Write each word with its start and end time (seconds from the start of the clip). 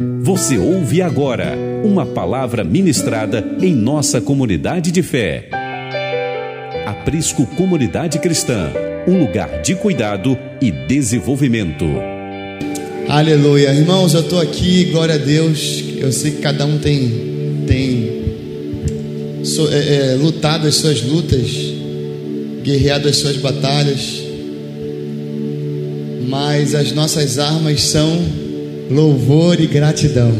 Você 0.00 0.56
ouve 0.56 1.02
agora 1.02 1.58
uma 1.82 2.06
palavra 2.06 2.62
ministrada 2.62 3.44
em 3.60 3.74
nossa 3.74 4.20
comunidade 4.20 4.92
de 4.92 5.02
fé. 5.02 5.48
Aprisco 6.86 7.44
Comunidade 7.56 8.20
Cristã, 8.20 8.70
um 9.08 9.18
lugar 9.18 9.60
de 9.60 9.74
cuidado 9.74 10.38
e 10.62 10.70
desenvolvimento. 10.70 11.84
Aleluia, 13.08 13.74
irmãos, 13.74 14.14
eu 14.14 14.20
estou 14.20 14.40
aqui, 14.40 14.84
glória 14.84 15.16
a 15.16 15.18
Deus. 15.18 15.82
Eu 15.96 16.12
sei 16.12 16.30
que 16.30 16.42
cada 16.42 16.64
um 16.64 16.78
tem 16.78 17.64
tem 17.66 19.42
so, 19.42 19.68
é, 19.68 20.12
é, 20.12 20.14
lutado 20.14 20.68
as 20.68 20.76
suas 20.76 21.02
lutas, 21.02 21.50
guerreado 22.62 23.08
as 23.08 23.16
suas 23.16 23.36
batalhas, 23.38 24.22
mas 26.28 26.76
as 26.76 26.92
nossas 26.92 27.40
armas 27.40 27.82
são 27.82 28.47
louvor 28.90 29.60
e 29.60 29.66
gratidão. 29.66 30.32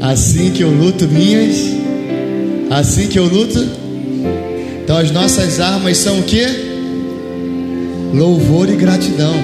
Assim 0.00 0.50
que 0.50 0.62
eu 0.62 0.70
luto 0.70 1.06
minhas, 1.06 1.56
assim 2.70 3.06
que 3.06 3.18
eu 3.18 3.24
luto, 3.24 3.58
então 4.82 4.96
as 4.96 5.10
nossas 5.10 5.60
armas 5.60 5.96
são 5.98 6.20
o 6.20 6.22
que? 6.24 6.44
Louvor 8.12 8.68
e 8.68 8.76
gratidão. 8.76 9.34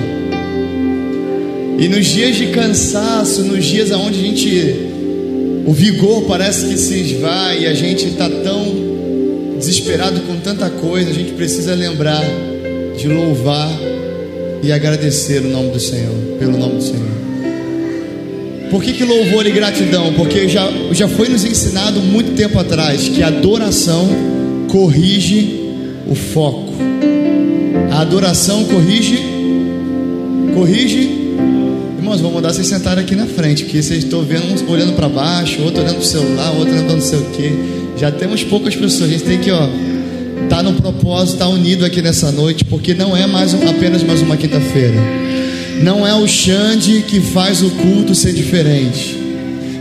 E 1.78 1.88
nos 1.88 2.06
dias 2.06 2.37
de 2.37 2.48
cansaço, 2.48 3.45
nos 3.45 3.64
dias 3.64 3.91
onde 3.92 4.19
a 4.19 4.23
gente 4.23 4.89
o 5.64 5.73
vigor 5.73 6.23
parece 6.23 6.66
que 6.66 6.77
se 6.77 6.98
esvai 6.98 7.62
e 7.62 7.66
a 7.66 7.75
gente 7.75 8.06
está 8.06 8.28
tão 8.28 8.64
desesperado 9.59 10.20
com 10.23 10.36
tanta 10.36 10.69
coisa, 10.70 11.11
a 11.11 11.12
gente 11.12 11.33
precisa 11.33 11.75
lembrar 11.75 12.25
de 12.97 13.06
louvar 13.06 13.70
e 14.62 14.73
agradecer 14.73 15.41
o 15.42 15.48
nome 15.48 15.70
do 15.70 15.78
Senhor, 15.78 16.14
pelo 16.39 16.56
nome 16.59 16.77
do 16.77 16.83
Senhor. 16.83 17.27
Por 18.70 18.82
que, 18.82 18.92
que 18.92 19.04
louvor 19.04 19.46
e 19.46 19.50
gratidão? 19.50 20.12
Porque 20.14 20.48
já, 20.48 20.70
já 20.92 21.08
foi 21.08 21.28
nos 21.28 21.45
ensinado 21.45 22.00
muito 22.00 22.32
tempo 22.34 22.58
atrás 22.58 23.08
que 23.08 23.22
a 23.22 23.28
adoração 23.28 24.08
corrige 24.69 25.58
o 26.06 26.14
foco. 26.14 26.75
A 27.91 28.00
adoração 28.00 28.64
corrige, 28.64 29.19
corrige. 30.55 31.10
Irmãos, 31.97 32.20
vou 32.20 32.33
mandar 32.33 32.52
vocês 32.52 32.66
sentarem 32.66 33.02
aqui 33.02 33.16
na 33.16 33.27
frente, 33.27 33.64
porque 33.64 33.83
vocês 33.83 34.05
estão 34.05 34.22
vendo 34.22 34.52
uns 34.52 34.62
olhando 34.69 34.92
para 34.94 35.08
baixo, 35.08 35.62
outro 35.62 35.82
olhando 35.82 35.97
para 35.97 36.03
o 36.03 36.06
celular, 36.06 36.50
outro 36.53 36.75
olhando 36.75 36.92
não 36.92 37.00
sei 37.00 37.19
o 37.19 37.25
que. 37.30 37.53
Já 37.97 38.10
temos 38.10 38.44
poucas 38.44 38.77
pessoas. 38.77 39.10
A 39.10 39.12
gente 39.12 39.25
tem 39.25 39.38
que, 39.38 39.50
ó, 39.50 39.69
tá 40.48 40.62
no 40.62 40.75
propósito, 40.75 41.38
tá 41.38 41.48
unido 41.48 41.84
aqui 41.84 42.00
nessa 42.00 42.30
noite, 42.30 42.64
porque 42.64 42.94
não 42.94 43.16
é 43.16 43.27
mais 43.27 43.55
um, 43.55 43.69
apenas 43.69 44.03
mais 44.03 44.20
uma 44.22 44.36
quinta-feira. 44.36 44.97
Não 45.83 46.07
é 46.07 46.15
o 46.15 46.27
Xande 46.27 47.05
que 47.07 47.21
faz 47.21 47.62
o 47.62 47.71
culto 47.71 48.15
ser 48.15 48.33
diferente. 48.33 49.17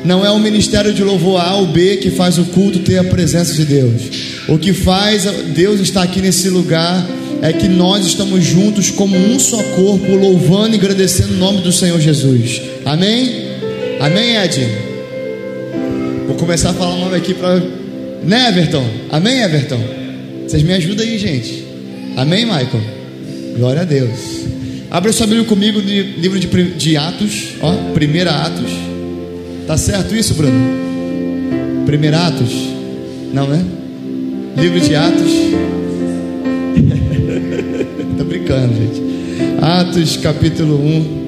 Não 0.06 0.26
é 0.26 0.32
o 0.32 0.40
ministério 0.40 0.94
de 0.94 1.04
louvor 1.04 1.42
A 1.42 1.56
ou 1.56 1.68
B 1.68 1.98
que 1.98 2.12
faz 2.12 2.38
o 2.38 2.46
culto 2.46 2.80
ter 2.80 2.98
a 2.98 3.04
presença 3.04 3.54
de 3.54 3.66
Deus. 3.66 4.02
O 4.48 4.58
que 4.58 4.74
faz 4.74 5.26
Deus 5.54 5.82
estar 5.82 6.04
aqui 6.04 6.22
nesse 6.22 6.50
lugar 6.50 7.06
é 7.42 7.52
que 7.52 7.68
nós 7.68 8.06
estamos 8.06 8.44
juntos 8.44 8.90
como 8.90 9.18
um 9.18 9.40
só 9.40 9.62
corpo, 9.76 10.16
louvando 10.16 10.76
e 10.76 10.80
agradecendo 10.80 11.34
o 11.34 11.38
nome 11.38 11.62
do 11.62 11.72
Senhor 11.72 12.00
Jesus. 12.00 12.62
Amém? 12.86 13.48
Amém, 14.00 14.38
Ed? 14.38 14.66
Vou 16.28 16.36
começar 16.36 16.70
a 16.70 16.74
falar 16.74 16.96
o 16.96 17.00
nome 17.00 17.16
aqui 17.16 17.34
para. 17.34 17.62
Né, 18.24 18.50
Everton? 18.50 18.86
Amém, 19.10 19.42
Everton? 19.42 19.80
Vocês 20.48 20.64
me 20.64 20.74
ajudam 20.74 21.06
aí, 21.06 21.18
gente. 21.18 21.66
Amém, 22.16 22.46
Michael? 22.46 22.82
Glória 23.58 23.82
a 23.82 23.86
Deus. 23.86 24.47
Abra 24.90 25.12
sua 25.12 25.28
Bíblia 25.28 25.46
comigo 25.46 25.82
no 25.82 25.86
livro 25.86 26.40
de, 26.40 26.48
de 26.48 26.96
Atos, 26.96 27.56
ó, 27.62 27.74
primeira 27.94 28.32
Atos. 28.32 28.72
Tá 29.68 29.76
certo 29.76 30.16
isso, 30.16 30.34
Bruno? 30.34 30.54
Primeira 31.86 32.28
Atos? 32.28 32.54
Não, 33.34 33.46
né? 33.48 33.66
Livro 34.56 34.80
de 34.80 34.96
Atos. 34.96 35.32
Tô 38.18 38.24
brincando, 38.24 38.74
gente. 38.76 39.02
Atos 39.62 40.16
capítulo 40.18 40.82
1. 40.82 41.28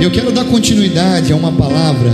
Eu 0.00 0.10
quero 0.10 0.32
dar 0.32 0.46
continuidade 0.46 1.34
a 1.34 1.36
uma 1.36 1.52
palavra 1.52 2.10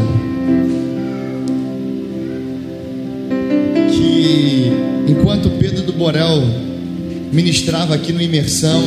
que, 3.92 4.72
enquanto 5.06 5.48
Pedro 5.50 5.84
do 5.84 5.92
Borel 5.92 6.42
ministrava 7.32 7.94
aqui 7.94 8.12
no 8.12 8.20
imersão. 8.20 8.82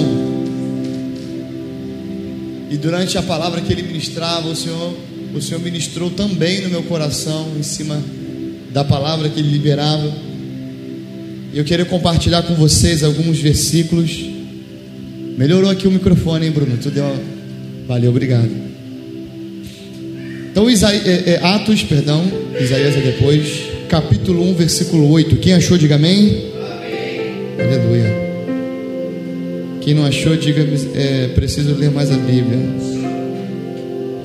E 2.70 2.78
durante 2.78 3.18
a 3.18 3.22
palavra 3.22 3.62
que 3.62 3.72
ele 3.72 3.84
ministrava, 3.84 4.48
o 4.48 4.56
Senhor, 4.56 4.94
o 5.34 5.42
Senhor 5.42 5.62
ministrou 5.62 6.10
também 6.10 6.62
no 6.62 6.70
meu 6.70 6.84
coração 6.84 7.52
em 7.58 7.64
cima 7.64 8.02
da 8.72 8.84
palavra 8.84 9.30
que 9.30 9.40
ele 9.40 9.50
liberava. 9.50 10.12
E 11.54 11.58
eu 11.58 11.64
quero 11.64 11.86
compartilhar 11.86 12.42
com 12.44 12.56
vocês 12.56 13.04
alguns 13.04 13.40
versículos. 13.40 14.26
Melhorou 15.38 15.70
aqui 15.70 15.88
o 15.88 15.92
microfone, 15.92 16.48
hein, 16.48 16.52
Bruno? 16.52 16.78
Tu 16.78 16.90
deu. 16.90 17.06
Valeu, 17.88 18.10
obrigado. 18.10 18.50
Então, 20.52 20.70
Isaí... 20.70 21.02
é, 21.06 21.32
é, 21.32 21.40
Atos, 21.44 21.84
perdão, 21.84 22.24
Isaías 22.60 22.96
é 22.96 23.02
depois, 23.02 23.64
capítulo 23.90 24.48
1, 24.50 24.54
versículo 24.54 25.10
8. 25.10 25.38
Quem 25.38 25.54
achou, 25.54 25.78
diga 25.78 25.96
amém. 25.96 26.52
amém. 26.56 27.60
Aleluia. 27.60 28.13
Quem 29.84 29.94
não 29.94 30.06
achou, 30.06 30.38
diga: 30.38 30.66
é, 30.96 31.28
preciso 31.36 31.76
ler 31.76 31.92
mais 31.92 32.10
a 32.10 32.16
Bíblia. 32.16 32.58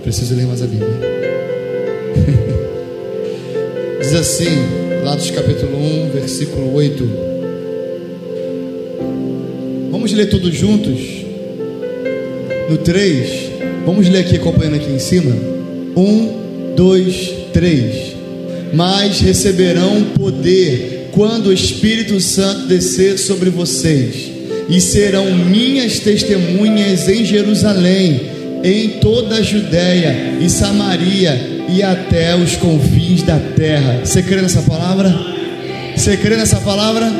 Preciso 0.04 0.36
ler 0.36 0.46
mais 0.46 0.62
a 0.62 0.66
Bíblia. 0.66 0.86
Diz 4.00 4.14
assim, 4.14 4.46
Latos 5.02 5.32
capítulo 5.32 5.76
1, 5.76 6.10
versículo 6.10 6.72
8. 6.74 7.10
Vamos 9.90 10.12
ler 10.12 10.30
todos 10.30 10.54
juntos? 10.54 11.00
No 12.70 12.78
3. 12.78 13.50
Vamos 13.84 14.08
ler 14.08 14.20
aqui, 14.20 14.36
acompanhando 14.36 14.76
aqui 14.76 14.92
em 14.92 15.00
cima. 15.00 15.34
1, 15.96 16.74
2, 16.76 17.30
3. 17.52 18.16
Mas 18.72 19.18
receberão 19.18 20.04
poder 20.16 21.08
quando 21.10 21.48
o 21.48 21.52
Espírito 21.52 22.20
Santo 22.20 22.68
descer 22.68 23.18
sobre 23.18 23.50
vocês 23.50 24.37
e 24.68 24.80
serão 24.80 25.34
minhas 25.34 25.98
testemunhas 25.98 27.08
em 27.08 27.24
Jerusalém, 27.24 28.20
em 28.62 29.00
toda 29.00 29.36
a 29.36 29.42
Judéia 29.42 30.36
e 30.40 30.50
Samaria 30.50 31.64
e 31.68 31.82
até 31.82 32.36
os 32.36 32.56
confins 32.56 33.22
da 33.22 33.38
terra. 33.38 34.00
Você 34.04 34.22
crê 34.22 34.42
nessa 34.42 34.62
palavra? 34.62 35.14
Você 35.96 36.16
crê 36.16 36.36
nessa 36.36 36.60
palavra? 36.60 37.10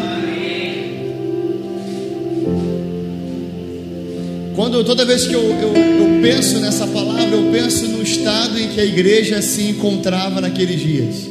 Quando 4.54 4.82
toda 4.84 5.04
vez 5.04 5.26
que 5.26 5.34
eu, 5.34 5.40
eu, 5.40 5.76
eu 5.76 6.20
penso 6.20 6.58
nessa 6.58 6.86
palavra, 6.86 7.36
eu 7.36 7.50
penso 7.52 7.86
no 7.86 8.02
estado 8.02 8.58
em 8.58 8.68
que 8.68 8.80
a 8.80 8.84
igreja 8.84 9.40
se 9.40 9.62
encontrava 9.62 10.40
naqueles 10.40 10.80
dias. 10.80 11.28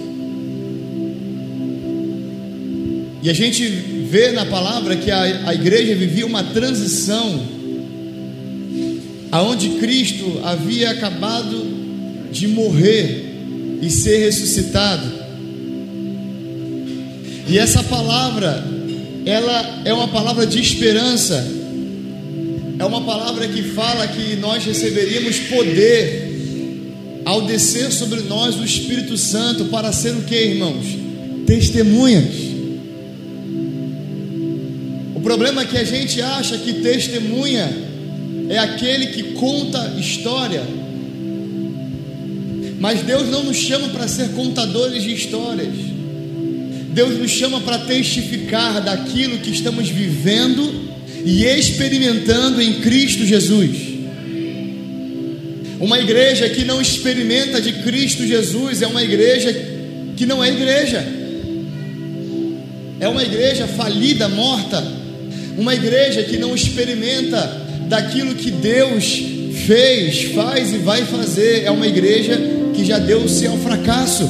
E 3.21 3.29
a 3.29 3.33
gente 3.33 3.96
vê 4.09 4.31
na 4.31 4.45
palavra 4.45 4.95
que 4.95 5.11
a, 5.11 5.49
a 5.49 5.53
igreja 5.53 5.93
vivia 5.93 6.25
uma 6.25 6.43
transição, 6.43 7.41
aonde 9.31 9.69
Cristo 9.71 10.39
havia 10.43 10.91
acabado 10.91 11.65
de 12.31 12.47
morrer 12.47 13.25
e 13.81 13.89
ser 13.89 14.19
ressuscitado. 14.19 15.11
E 17.49 17.57
essa 17.57 17.83
palavra, 17.83 18.63
ela 19.25 19.81
é 19.85 19.93
uma 19.93 20.07
palavra 20.07 20.45
de 20.45 20.59
esperança. 20.59 21.45
É 22.79 22.85
uma 22.85 23.01
palavra 23.01 23.47
que 23.47 23.63
fala 23.63 24.07
que 24.07 24.35
nós 24.35 24.63
receberíamos 24.63 25.39
poder 25.39 27.23
ao 27.25 27.41
descer 27.41 27.91
sobre 27.91 28.21
nós 28.21 28.55
o 28.55 28.63
Espírito 28.63 29.17
Santo 29.17 29.65
para 29.65 29.91
ser 29.91 30.11
o 30.11 30.21
que, 30.21 30.35
irmãos? 30.35 30.85
Testemunhas 31.45 32.56
problema 35.27 35.63
é 35.63 35.65
que 35.65 35.77
a 35.77 35.83
gente 35.83 36.21
acha 36.21 36.57
que 36.57 36.75
testemunha 36.75 37.69
é 38.47 38.57
aquele 38.59 39.07
que 39.07 39.33
conta 39.33 39.93
história. 39.99 40.63
Mas 42.79 43.01
Deus 43.01 43.27
não 43.27 43.43
nos 43.43 43.57
chama 43.57 43.89
para 43.89 44.07
ser 44.07 44.29
contadores 44.29 45.03
de 45.03 45.13
histórias. 45.13 45.73
Deus 46.93 47.19
nos 47.19 47.29
chama 47.29 47.59
para 47.59 47.79
testificar 47.79 48.81
daquilo 48.81 49.39
que 49.39 49.51
estamos 49.51 49.89
vivendo 49.89 50.87
e 51.25 51.43
experimentando 51.43 52.61
em 52.61 52.75
Cristo 52.75 53.25
Jesus. 53.25 53.75
Uma 55.77 55.99
igreja 55.99 56.47
que 56.47 56.63
não 56.63 56.81
experimenta 56.81 57.59
de 57.59 57.73
Cristo 57.83 58.25
Jesus 58.25 58.81
é 58.81 58.87
uma 58.87 59.03
igreja 59.03 59.53
que 60.15 60.25
não 60.25 60.41
é 60.41 60.47
igreja. 60.47 61.05
É 63.01 63.09
uma 63.09 63.23
igreja 63.23 63.67
falida, 63.67 64.29
morta, 64.29 64.96
uma 65.57 65.73
igreja 65.73 66.23
que 66.23 66.37
não 66.37 66.55
experimenta 66.55 67.65
daquilo 67.87 68.35
que 68.35 68.51
Deus 68.51 69.23
fez, 69.65 70.23
faz 70.33 70.73
e 70.73 70.77
vai 70.77 71.03
fazer 71.05 71.63
é 71.63 71.71
uma 71.71 71.87
igreja 71.87 72.39
que 72.73 72.85
já 72.85 72.99
deu-se 72.99 73.47
ao 73.47 73.57
fracasso. 73.57 74.29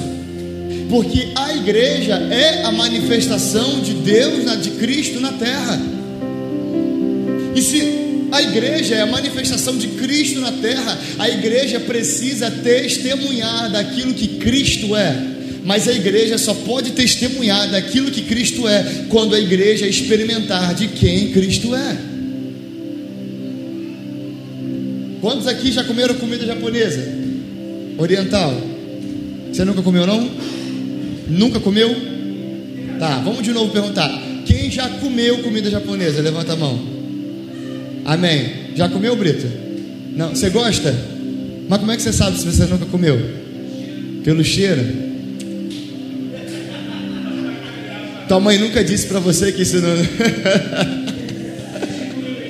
Porque 0.89 1.27
a 1.35 1.53
igreja 1.53 2.15
é 2.31 2.63
a 2.63 2.71
manifestação 2.71 3.81
de 3.81 3.93
Deus, 3.93 4.61
de 4.61 4.71
Cristo 4.71 5.19
na 5.19 5.33
terra. 5.33 5.79
E 7.53 7.61
se 7.61 8.07
a 8.31 8.41
igreja 8.41 8.95
é 8.95 9.01
a 9.01 9.05
manifestação 9.05 9.77
de 9.77 9.87
Cristo 9.87 10.39
na 10.39 10.51
terra. 10.51 10.97
A 11.17 11.29
igreja 11.29 11.79
precisa 11.79 12.51
testemunhar 12.51 13.71
daquilo 13.71 14.13
que 14.13 14.27
Cristo 14.37 14.95
é. 14.95 15.36
Mas 15.67 15.85
a 15.85 15.91
igreja 15.91 16.37
só 16.37 16.53
pode 16.53 16.91
testemunhar 16.91 17.69
daquilo 17.69 18.09
que 18.09 18.21
Cristo 18.21 18.65
é 18.65 19.03
quando 19.09 19.35
a 19.35 19.39
igreja 19.39 19.85
experimentar 19.85 20.73
de 20.73 20.87
quem 20.87 21.33
Cristo 21.33 21.75
é. 21.75 21.97
Quantos 25.19 25.45
aqui 25.45 25.69
já 25.69 25.83
comeram 25.83 26.15
comida 26.15 26.45
japonesa? 26.45 27.03
Oriental? 27.97 28.53
Você 29.51 29.65
nunca 29.65 29.81
comeu 29.81 30.07
não? 30.07 30.31
Nunca 31.27 31.59
comeu? 31.59 31.93
Tá, 32.97 33.19
vamos 33.19 33.43
de 33.43 33.51
novo 33.51 33.69
perguntar. 33.73 34.09
Quem 34.45 34.71
já 34.71 34.87
comeu 34.87 35.39
comida 35.39 35.69
japonesa? 35.69 36.21
Levanta 36.21 36.53
a 36.53 36.55
mão. 36.55 36.79
Amém. 38.05 38.53
Já 38.73 38.87
comeu, 38.87 39.13
Brito? 39.17 39.47
Não. 40.15 40.29
Você 40.29 40.49
gosta? 40.49 40.95
Mas 41.67 41.77
como 41.77 41.91
é 41.91 41.97
que 41.97 42.03
você 42.03 42.13
sabe 42.13 42.39
se 42.39 42.45
você 42.45 42.63
nunca 42.67 42.85
comeu? 42.85 43.19
Pelo 44.23 44.45
cheiro? 44.45 45.06
Tua 48.27 48.39
mãe 48.41 48.57
nunca 48.57 48.83
disse 48.83 49.07
para 49.07 49.19
você 49.19 49.51
que 49.51 49.61
isso 49.61 49.77
não. 49.77 49.95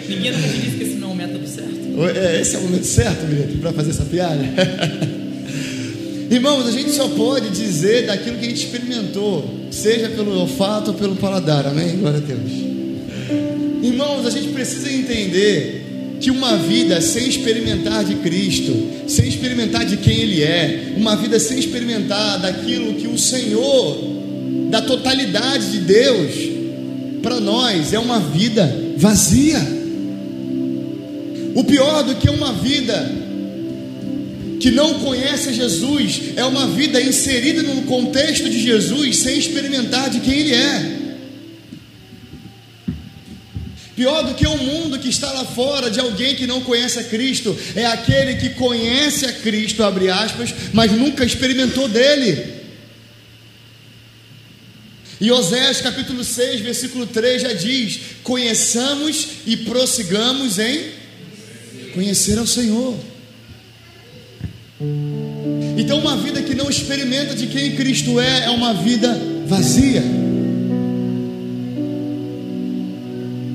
Ninguém 0.09 0.31
nunca 0.31 0.47
te 0.47 0.57
disse 0.59 0.77
que 0.77 0.83
esse 0.83 0.95
não 0.95 1.09
é 1.09 1.11
o 1.11 1.15
método 1.15 1.47
certo. 1.47 1.77
É, 2.15 2.39
esse 2.39 2.55
é 2.55 2.59
o 2.59 2.61
momento 2.61 2.85
certo, 2.85 3.25
Brito, 3.25 3.57
para 3.57 3.73
fazer 3.73 3.89
essa 3.89 4.05
piada? 4.05 4.43
Irmãos, 6.29 6.67
a 6.67 6.71
gente 6.71 6.91
só 6.91 7.07
pode 7.09 7.49
dizer 7.49 8.05
daquilo 8.05 8.37
que 8.37 8.45
a 8.45 8.49
gente 8.49 8.65
experimentou, 8.65 9.49
seja 9.71 10.09
pelo 10.09 10.39
olfato 10.39 10.91
ou 10.91 10.97
pelo 10.97 11.15
paladar, 11.15 11.65
amém? 11.65 11.97
Glória 11.97 12.19
a 12.19 12.21
Deus. 12.21 12.51
Irmãos, 13.81 14.27
a 14.27 14.29
gente 14.29 14.49
precisa 14.49 14.91
entender 14.91 16.17
que 16.19 16.29
uma 16.29 16.57
vida 16.57 16.99
sem 17.01 17.27
experimentar 17.27 18.03
de 18.03 18.15
Cristo, 18.15 18.75
sem 19.07 19.27
experimentar 19.27 19.85
de 19.85 19.97
quem 19.97 20.19
Ele 20.19 20.43
é, 20.43 20.93
uma 20.97 21.15
vida 21.15 21.39
sem 21.39 21.57
experimentar 21.57 22.39
daquilo 22.41 22.93
que 22.95 23.07
o 23.07 23.17
Senhor, 23.17 24.16
da 24.69 24.81
totalidade 24.81 25.71
de 25.71 25.79
Deus, 25.79 26.33
para 27.21 27.39
nós 27.39 27.93
é 27.93 27.99
uma 27.99 28.19
vida 28.19 28.93
vazia. 28.97 29.59
O 31.55 31.63
pior 31.63 32.03
do 32.03 32.15
que 32.15 32.29
uma 32.29 32.53
vida 32.53 33.11
que 34.59 34.71
não 34.71 34.95
conhece 34.99 35.53
Jesus 35.53 36.21
é 36.35 36.43
uma 36.43 36.67
vida 36.67 37.01
inserida 37.01 37.63
no 37.63 37.83
contexto 37.83 38.49
de 38.49 38.59
Jesus 38.59 39.17
sem 39.17 39.37
experimentar 39.37 40.09
de 40.09 40.19
quem 40.19 40.39
Ele 40.39 40.53
é. 40.53 40.97
Pior 43.95 44.23
do 44.23 44.35
que 44.35 44.45
o 44.45 44.57
mundo 44.57 44.99
que 44.99 45.09
está 45.09 45.31
lá 45.31 45.43
fora 45.43 45.89
de 45.89 45.99
alguém 45.99 46.35
que 46.35 46.45
não 46.45 46.61
conhece 46.61 46.99
a 46.99 47.03
Cristo, 47.03 47.57
é 47.75 47.83
aquele 47.85 48.35
que 48.35 48.49
conhece 48.49 49.25
a 49.25 49.33
Cristo, 49.33 49.83
abre 49.83 50.09
aspas, 50.11 50.53
mas 50.71 50.91
nunca 50.91 51.25
experimentou 51.25 51.87
dele. 51.87 52.56
E 55.19 55.31
Oséias 55.31 55.81
capítulo 55.81 56.23
6, 56.23 56.61
versículo 56.61 57.07
3 57.07 57.41
já 57.41 57.53
diz: 57.53 57.99
conheçamos 58.23 59.27
e 59.45 59.57
prossigamos 59.57 60.59
em 60.59 60.91
conhecer 61.93 62.37
ao 62.37 62.45
Senhor. 62.45 62.95
Então, 65.75 65.99
uma 65.99 66.15
vida 66.17 66.41
que 66.41 66.53
não 66.53 66.69
experimenta 66.69 67.33
de 67.33 67.47
quem 67.47 67.75
Cristo 67.75 68.19
é, 68.19 68.45
é 68.45 68.49
uma 68.49 68.73
vida 68.73 69.19
vazia. 69.47 70.03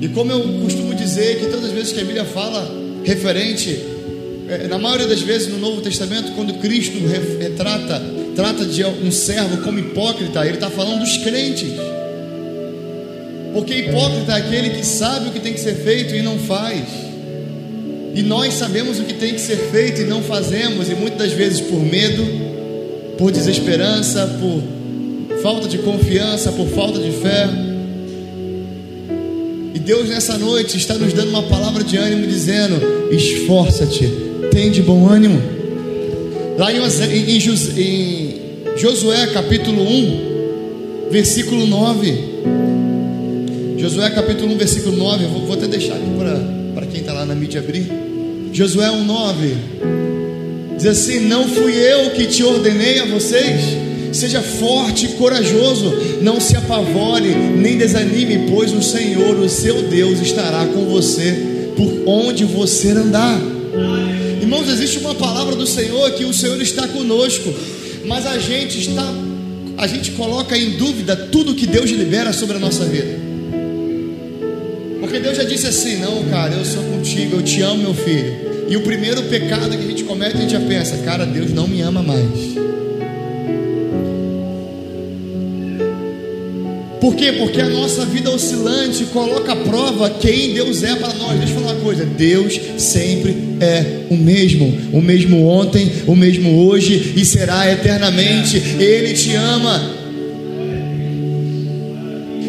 E 0.01 0.09
como 0.09 0.33
eu 0.33 0.59
costumo 0.61 0.93
dizer 0.93 1.39
que 1.39 1.45
todas 1.45 1.65
as 1.65 1.71
vezes 1.71 1.93
que 1.93 2.01
a 2.01 2.03
Bíblia 2.03 2.25
fala 2.25 2.69
referente, 3.05 3.79
é, 4.49 4.67
na 4.67 4.77
maioria 4.77 5.07
das 5.07 5.21
vezes 5.21 5.47
no 5.47 5.57
Novo 5.57 5.79
Testamento, 5.81 6.33
quando 6.33 6.55
Cristo 6.55 6.97
retrata, 7.39 8.01
trata 8.35 8.65
de 8.65 8.83
um 8.83 9.11
servo 9.11 9.57
como 9.63 9.79
hipócrita, 9.79 10.45
ele 10.45 10.55
está 10.55 10.69
falando 10.69 10.99
dos 10.99 11.17
crentes. 11.17 11.71
Porque 13.53 13.75
hipócrita 13.75 14.33
é 14.33 14.35
aquele 14.35 14.69
que 14.71 14.85
sabe 14.85 15.29
o 15.29 15.31
que 15.31 15.39
tem 15.39 15.53
que 15.53 15.59
ser 15.59 15.75
feito 15.75 16.15
e 16.15 16.21
não 16.21 16.37
faz. 16.39 16.83
E 18.15 18.21
nós 18.21 18.53
sabemos 18.53 18.99
o 18.99 19.03
que 19.03 19.13
tem 19.13 19.33
que 19.33 19.41
ser 19.41 19.57
feito 19.71 20.01
e 20.01 20.05
não 20.05 20.21
fazemos, 20.21 20.89
e 20.89 20.95
muitas 20.95 21.31
vezes 21.31 21.61
por 21.61 21.79
medo, 21.79 22.25
por 23.17 23.31
desesperança, 23.31 24.27
por 24.39 25.39
falta 25.41 25.67
de 25.67 25.79
confiança, 25.79 26.51
por 26.51 26.67
falta 26.67 26.99
de 26.99 27.11
fé. 27.11 27.49
Deus 29.83 30.07
nessa 30.07 30.37
noite 30.37 30.77
está 30.77 30.97
nos 30.97 31.11
dando 31.11 31.29
uma 31.29 31.43
palavra 31.43 31.83
de 31.83 31.97
ânimo, 31.97 32.25
dizendo: 32.25 32.75
esforça-te, 33.11 34.07
tem 34.51 34.71
de 34.71 34.81
bom 34.81 35.09
ânimo. 35.09 35.52
Lá 36.57 36.71
em, 36.71 36.77
em, 36.77 37.37
em 37.77 38.41
Josué 38.77 39.27
capítulo 39.27 39.81
1, 39.81 41.09
versículo 41.11 41.65
9. 41.65 42.13
Josué 43.77 44.09
capítulo 44.09 44.53
1, 44.53 44.57
versículo 44.57 44.97
9. 44.97 45.25
Vou, 45.25 45.45
vou 45.45 45.55
até 45.55 45.67
deixar 45.67 45.95
aqui 45.95 46.09
para 46.73 46.85
quem 46.85 47.01
está 47.01 47.13
lá 47.13 47.25
na 47.25 47.35
mídia 47.35 47.59
abrir. 47.59 47.91
Josué 48.51 48.89
1, 48.91 49.03
9. 49.03 49.55
Diz 50.77 50.85
assim: 50.85 51.21
Não 51.21 51.47
fui 51.47 51.73
eu 51.75 52.11
que 52.11 52.27
te 52.27 52.43
ordenei 52.43 52.99
a 52.99 53.05
vocês 53.05 53.83
Seja 54.13 54.41
forte 54.41 55.07
e 55.07 55.09
corajoso, 55.09 55.91
não 56.21 56.39
se 56.39 56.55
apavore, 56.55 57.33
nem 57.33 57.79
desanime, 57.79 58.47
pois 58.47 58.71
o 58.71 58.81
Senhor, 58.81 59.39
o 59.39 59.49
seu 59.49 59.81
Deus, 59.89 60.19
estará 60.19 60.67
com 60.67 60.85
você 60.85 61.71
por 61.75 61.91
onde 62.05 62.45
você 62.45 62.89
andar. 62.91 63.41
Irmãos, 64.53 64.71
existe 64.71 64.99
uma 64.99 65.15
palavra 65.15 65.55
do 65.55 65.65
Senhor 65.65 66.11
que 66.11 66.25
o 66.25 66.31
Senhor 66.31 66.61
está 66.61 66.87
conosco, 66.87 67.51
mas 68.05 68.27
a 68.27 68.37
gente 68.37 68.81
está, 68.81 69.11
a 69.75 69.87
gente 69.87 70.11
coloca 70.11 70.55
em 70.55 70.77
dúvida 70.77 71.15
tudo 71.15 71.55
que 71.55 71.65
Deus 71.65 71.89
libera 71.89 72.31
sobre 72.31 72.57
a 72.57 72.59
nossa 72.59 72.85
vida. 72.85 73.19
Porque 74.99 75.17
Deus 75.17 75.37
já 75.37 75.43
disse 75.43 75.65
assim: 75.65 75.97
não, 75.97 76.23
cara, 76.25 76.53
eu 76.53 76.63
sou 76.63 76.83
contigo, 76.83 77.37
eu 77.37 77.41
te 77.41 77.63
amo, 77.63 77.77
meu 77.77 77.95
filho. 77.95 78.67
E 78.69 78.77
o 78.77 78.81
primeiro 78.81 79.23
pecado 79.23 79.71
que 79.71 79.85
a 79.85 79.87
gente 79.87 80.03
comete, 80.03 80.37
a 80.37 80.41
gente 80.41 80.51
já 80.51 80.59
pensa: 80.59 80.97
cara, 80.97 81.25
Deus 81.25 81.51
não 81.51 81.67
me 81.67 81.81
ama 81.81 82.03
mais. 82.03 82.53
Por 87.01 87.15
quê? 87.15 87.31
Porque 87.39 87.59
a 87.59 87.69
nossa 87.69 88.05
vida 88.05 88.29
oscilante 88.29 89.03
coloca 89.05 89.51
à 89.51 89.55
prova 89.55 90.11
quem 90.11 90.53
Deus 90.53 90.83
é 90.83 90.95
para 90.95 91.11
nós. 91.15 91.39
Deixa 91.39 91.55
eu 91.55 91.59
falar 91.59 91.73
uma 91.73 91.81
coisa: 91.81 92.05
Deus 92.05 92.53
sempre 92.77 93.52
é 93.63 94.05
o 94.09 94.15
mesmo, 94.17 94.77
o 94.91 95.01
mesmo 95.01 95.47
ontem, 95.47 95.91
o 96.05 96.15
mesmo 96.15 96.65
hoje 96.65 97.13
e 97.15 97.25
será 97.25 97.71
eternamente. 97.71 98.57
Ele 98.79 99.13
te 99.13 99.33
ama. 99.35 99.81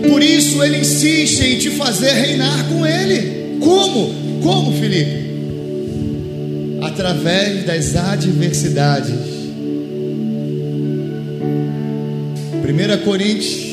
Por 0.09 0.23
isso 0.23 0.63
ele 0.63 0.79
insiste 0.79 1.41
em 1.41 1.59
te 1.59 1.71
fazer 1.71 2.13
reinar 2.13 2.65
com 2.69 2.87
ele. 2.87 3.59
Como? 3.61 4.15
Como, 4.43 4.79
Felipe? 4.79 5.25
Através 6.83 7.65
das 7.65 7.97
adversidades. 7.97 9.15
1 12.65 13.05
Coríntios 13.05 13.65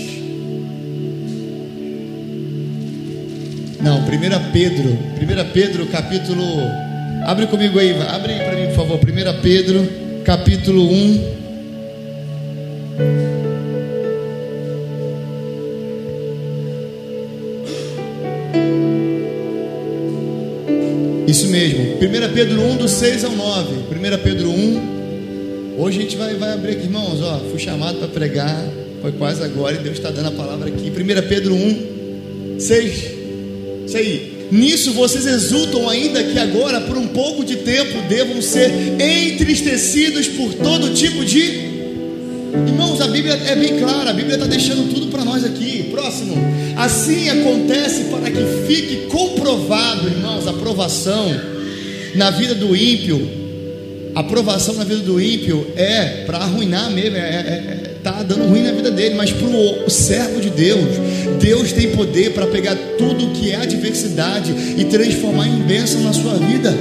Não, 3.83 3.97
1 3.97 4.51
Pedro, 4.51 4.91
1 4.91 5.51
Pedro 5.53 5.87
capítulo. 5.87 6.90
Abre 7.23 7.47
comigo 7.47 7.79
aí, 7.79 7.95
abre 8.09 8.33
para 8.33 8.55
mim, 8.55 8.67
por 8.67 8.75
favor. 8.75 8.99
1 8.99 9.41
Pedro 9.41 9.87
capítulo 10.23 10.91
1. 10.91 11.41
Isso 21.27 21.47
mesmo, 21.47 21.95
1 21.95 22.33
Pedro 22.33 22.61
1, 22.61 22.77
do 22.77 22.87
6 22.87 23.23
ao 23.23 23.31
9. 23.31 23.75
1 23.75 24.17
Pedro 24.23 24.49
1. 24.49 25.75
Hoje 25.77 25.99
a 25.99 26.01
gente 26.01 26.17
vai, 26.17 26.35
vai 26.35 26.53
abrir 26.53 26.71
aqui, 26.73 26.83
irmãos. 26.83 27.21
Ó, 27.21 27.39
fui 27.49 27.59
chamado 27.59 27.99
para 27.99 28.07
pregar, 28.07 28.65
foi 29.01 29.11
quase 29.13 29.43
agora 29.43 29.75
e 29.75 29.79
Deus 29.79 29.97
está 29.97 30.11
dando 30.11 30.27
a 30.27 30.31
palavra 30.31 30.67
aqui. 30.67 30.89
1 30.89 31.27
Pedro 31.27 31.55
1, 31.55 32.59
6 32.59 33.21
isso 33.91 33.97
aí. 33.97 34.40
Nisso 34.51 34.91
vocês 34.91 35.25
exultam 35.25 35.89
ainda 35.89 36.21
que 36.25 36.37
agora, 36.37 36.81
por 36.81 36.97
um 36.97 37.07
pouco 37.07 37.45
de 37.45 37.55
tempo, 37.57 38.01
devam 38.09 38.41
ser 38.41 38.69
entristecidos 38.99 40.27
por 40.27 40.53
todo 40.55 40.93
tipo 40.93 41.23
de. 41.23 41.71
Irmãos, 42.67 42.99
a 42.99 43.07
Bíblia 43.07 43.33
é 43.47 43.55
bem 43.55 43.79
clara, 43.79 44.09
a 44.09 44.13
Bíblia 44.13 44.35
está 44.35 44.45
deixando 44.45 44.93
tudo 44.93 45.07
para 45.07 45.23
nós 45.23 45.45
aqui. 45.45 45.83
Próximo. 45.89 46.35
Assim 46.75 47.29
acontece 47.29 48.03
para 48.05 48.29
que 48.29 48.43
fique 48.67 49.07
comprovado, 49.07 50.07
irmãos, 50.07 50.45
a 50.45 50.53
provação 50.53 51.31
na 52.15 52.29
vida 52.31 52.53
do 52.53 52.75
ímpio, 52.75 53.25
a 54.13 54.19
aprovação 54.19 54.75
na 54.75 54.83
vida 54.83 55.01
do 55.01 55.21
ímpio 55.21 55.67
é 55.75 56.23
para 56.25 56.39
arruinar 56.39 56.91
mesmo, 56.91 57.15
é, 57.15 57.19
é, 57.19 57.23
é, 57.23 57.95
tá 58.03 58.23
dando 58.23 58.45
ruim 58.45 58.63
na 58.63 58.71
vida 58.71 58.91
dele, 58.91 59.15
mas 59.15 59.31
para 59.31 59.47
o 59.47 59.89
servo 59.89 60.41
de 60.41 60.49
Deus, 60.49 60.81
Deus 61.41 61.71
tem 61.71 61.91
poder 61.91 62.33
para 62.33 62.47
pegar 62.47 62.75
tudo 62.97 63.31
que 63.31 63.51
é 63.51 63.55
adversidade 63.55 64.53
e 64.77 64.85
transformar 64.85 65.47
em 65.47 65.61
bênção 65.61 66.01
na 66.01 66.11
sua 66.11 66.33
vida. 66.33 66.73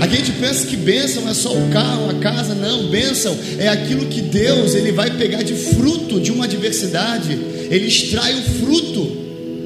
A 0.00 0.06
gente 0.06 0.30
pensa 0.32 0.66
que 0.66 0.76
bênção 0.76 1.28
é 1.28 1.34
só 1.34 1.52
o 1.52 1.68
carro, 1.70 2.10
a 2.10 2.14
casa, 2.14 2.54
não, 2.54 2.88
bênção 2.88 3.36
é 3.58 3.68
aquilo 3.68 4.06
que 4.06 4.20
Deus 4.20 4.74
ele 4.74 4.92
vai 4.92 5.10
pegar 5.10 5.42
de 5.42 5.54
fruto 5.54 6.20
de 6.20 6.30
uma 6.30 6.44
adversidade, 6.44 7.32
ele 7.68 7.86
extrai 7.88 8.32
o 8.34 8.42
fruto 8.42 9.16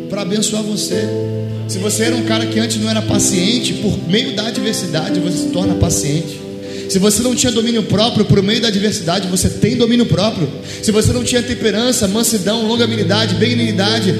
para 0.09 0.23
abençoar 0.23 0.63
você. 0.63 1.30
Se 1.71 1.79
você 1.79 2.03
era 2.03 2.17
um 2.17 2.25
cara 2.25 2.47
que 2.47 2.59
antes 2.59 2.79
não 2.79 2.91
era 2.91 3.01
paciente, 3.01 3.75
por 3.75 3.97
meio 4.09 4.35
da 4.35 4.49
adversidade 4.49 5.21
você 5.21 5.39
se 5.39 5.49
torna 5.51 5.77
paciente. 5.77 6.41
Se 6.89 6.99
você 6.99 7.23
não 7.23 7.33
tinha 7.33 7.53
domínio 7.53 7.85
próprio, 7.85 8.25
por 8.25 8.43
meio 8.43 8.61
da 8.61 8.67
adversidade 8.67 9.29
você 9.29 9.49
tem 9.49 9.77
domínio 9.77 10.05
próprio. 10.07 10.51
Se 10.83 10.91
você 10.91 11.13
não 11.13 11.23
tinha 11.23 11.41
temperança, 11.41 12.09
mansidão, 12.09 12.67
longanimidade, 12.67 13.37
benignidade, 13.37 14.13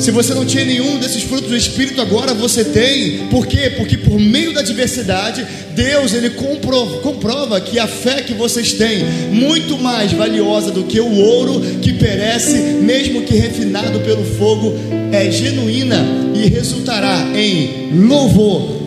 se 0.00 0.10
você 0.10 0.32
não 0.32 0.46
tinha 0.46 0.64
nenhum 0.64 0.98
desses 0.98 1.22
frutos 1.22 1.48
do 1.48 1.56
Espírito, 1.56 2.00
agora 2.00 2.32
você 2.32 2.64
tem. 2.64 3.28
Por 3.28 3.46
quê? 3.46 3.74
Porque 3.76 3.98
por 3.98 4.18
meio 4.18 4.54
da 4.54 4.60
adversidade, 4.60 5.46
Deus 5.74 6.14
ele 6.14 6.30
comprova, 6.30 6.98
comprova 7.00 7.60
que 7.60 7.78
a 7.78 7.86
fé 7.86 8.22
que 8.22 8.32
vocês 8.32 8.72
têm, 8.72 9.04
muito 9.30 9.76
mais 9.76 10.10
valiosa 10.12 10.70
do 10.70 10.84
que 10.84 10.98
o 10.98 11.14
ouro 11.16 11.60
que 11.82 11.92
perece, 11.92 12.56
mesmo 12.56 13.22
que 13.22 13.36
refinado 13.36 14.00
pelo 14.00 14.24
fogo, 14.24 14.72
é 15.12 15.30
genuína 15.30 16.02
e 16.34 16.48
resultará 16.48 17.28
em 17.36 17.90
louvor. 18.08 18.80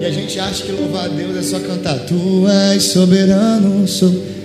E 0.00 0.04
a 0.06 0.10
gente 0.10 0.40
acha 0.40 0.64
que 0.64 0.72
louvar 0.72 1.04
a 1.04 1.08
Deus 1.08 1.36
é 1.36 1.42
só 1.42 1.60
cantar: 1.60 1.98
Tu 2.06 2.48
és 2.72 2.82
soberano, 2.84 3.86
soberano. 3.86 4.41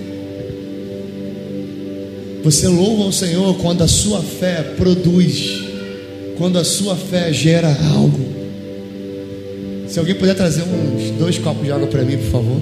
Você 2.42 2.68
louva 2.68 3.04
o 3.04 3.12
Senhor 3.12 3.56
quando 3.58 3.82
a 3.82 3.88
sua 3.88 4.22
fé 4.22 4.62
produz, 4.76 5.60
quando 6.36 6.58
a 6.58 6.64
sua 6.64 6.94
fé 6.96 7.32
gera 7.32 7.76
algo. 7.94 8.20
Se 9.88 9.98
alguém 9.98 10.14
puder 10.14 10.34
trazer 10.34 10.62
uns 10.62 11.10
dois 11.18 11.38
copos 11.38 11.64
de 11.64 11.72
água 11.72 11.88
para 11.88 12.02
mim, 12.02 12.16
por 12.18 12.30
favor. 12.30 12.60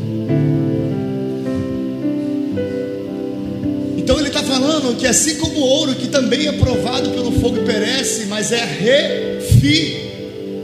Então 3.96 4.18
ele 4.18 4.28
está 4.28 4.42
falando 4.42 4.96
que 4.96 5.06
assim 5.06 5.34
como 5.36 5.58
o 5.58 5.62
ouro, 5.62 5.94
que 5.94 6.08
também 6.08 6.46
é 6.46 6.52
provado 6.52 7.10
pelo 7.10 7.32
fogo 7.32 7.58
e 7.58 7.64
perece, 7.64 8.26
mas 8.26 8.52
é 8.52 8.64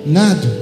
refinado 0.06 0.61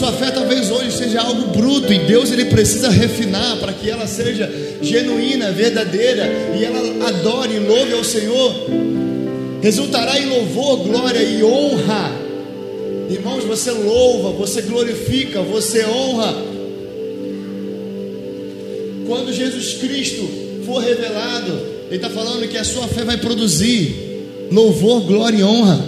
sua 0.00 0.12
fé 0.14 0.30
talvez 0.30 0.70
hoje 0.70 0.92
seja 0.92 1.20
algo 1.20 1.48
bruto 1.48 1.92
e 1.92 1.98
Deus 1.98 2.32
ele 2.32 2.46
precisa 2.46 2.88
refinar 2.88 3.58
para 3.58 3.70
que 3.70 3.90
ela 3.90 4.06
seja 4.06 4.50
genuína, 4.80 5.52
verdadeira 5.52 6.26
e 6.58 6.64
ela 6.64 7.06
adore 7.06 7.56
e 7.56 7.58
louve 7.58 7.92
ao 7.92 8.02
Senhor. 8.02 8.54
Resultará 9.60 10.18
em 10.18 10.30
louvor, 10.30 10.84
glória 10.84 11.22
e 11.22 11.44
honra. 11.44 12.12
Irmãos, 13.10 13.44
você 13.44 13.72
louva, 13.72 14.30
você 14.30 14.62
glorifica, 14.62 15.42
você 15.42 15.84
honra. 15.84 16.34
Quando 19.06 19.34
Jesus 19.34 19.74
Cristo 19.74 20.26
for 20.64 20.78
revelado, 20.78 21.60
Ele 21.88 21.96
está 21.96 22.08
falando 22.08 22.48
que 22.48 22.56
a 22.56 22.64
sua 22.64 22.88
fé 22.88 23.04
vai 23.04 23.18
produzir 23.18 24.24
louvor, 24.50 25.02
glória 25.02 25.36
e 25.36 25.44
honra. 25.44 25.78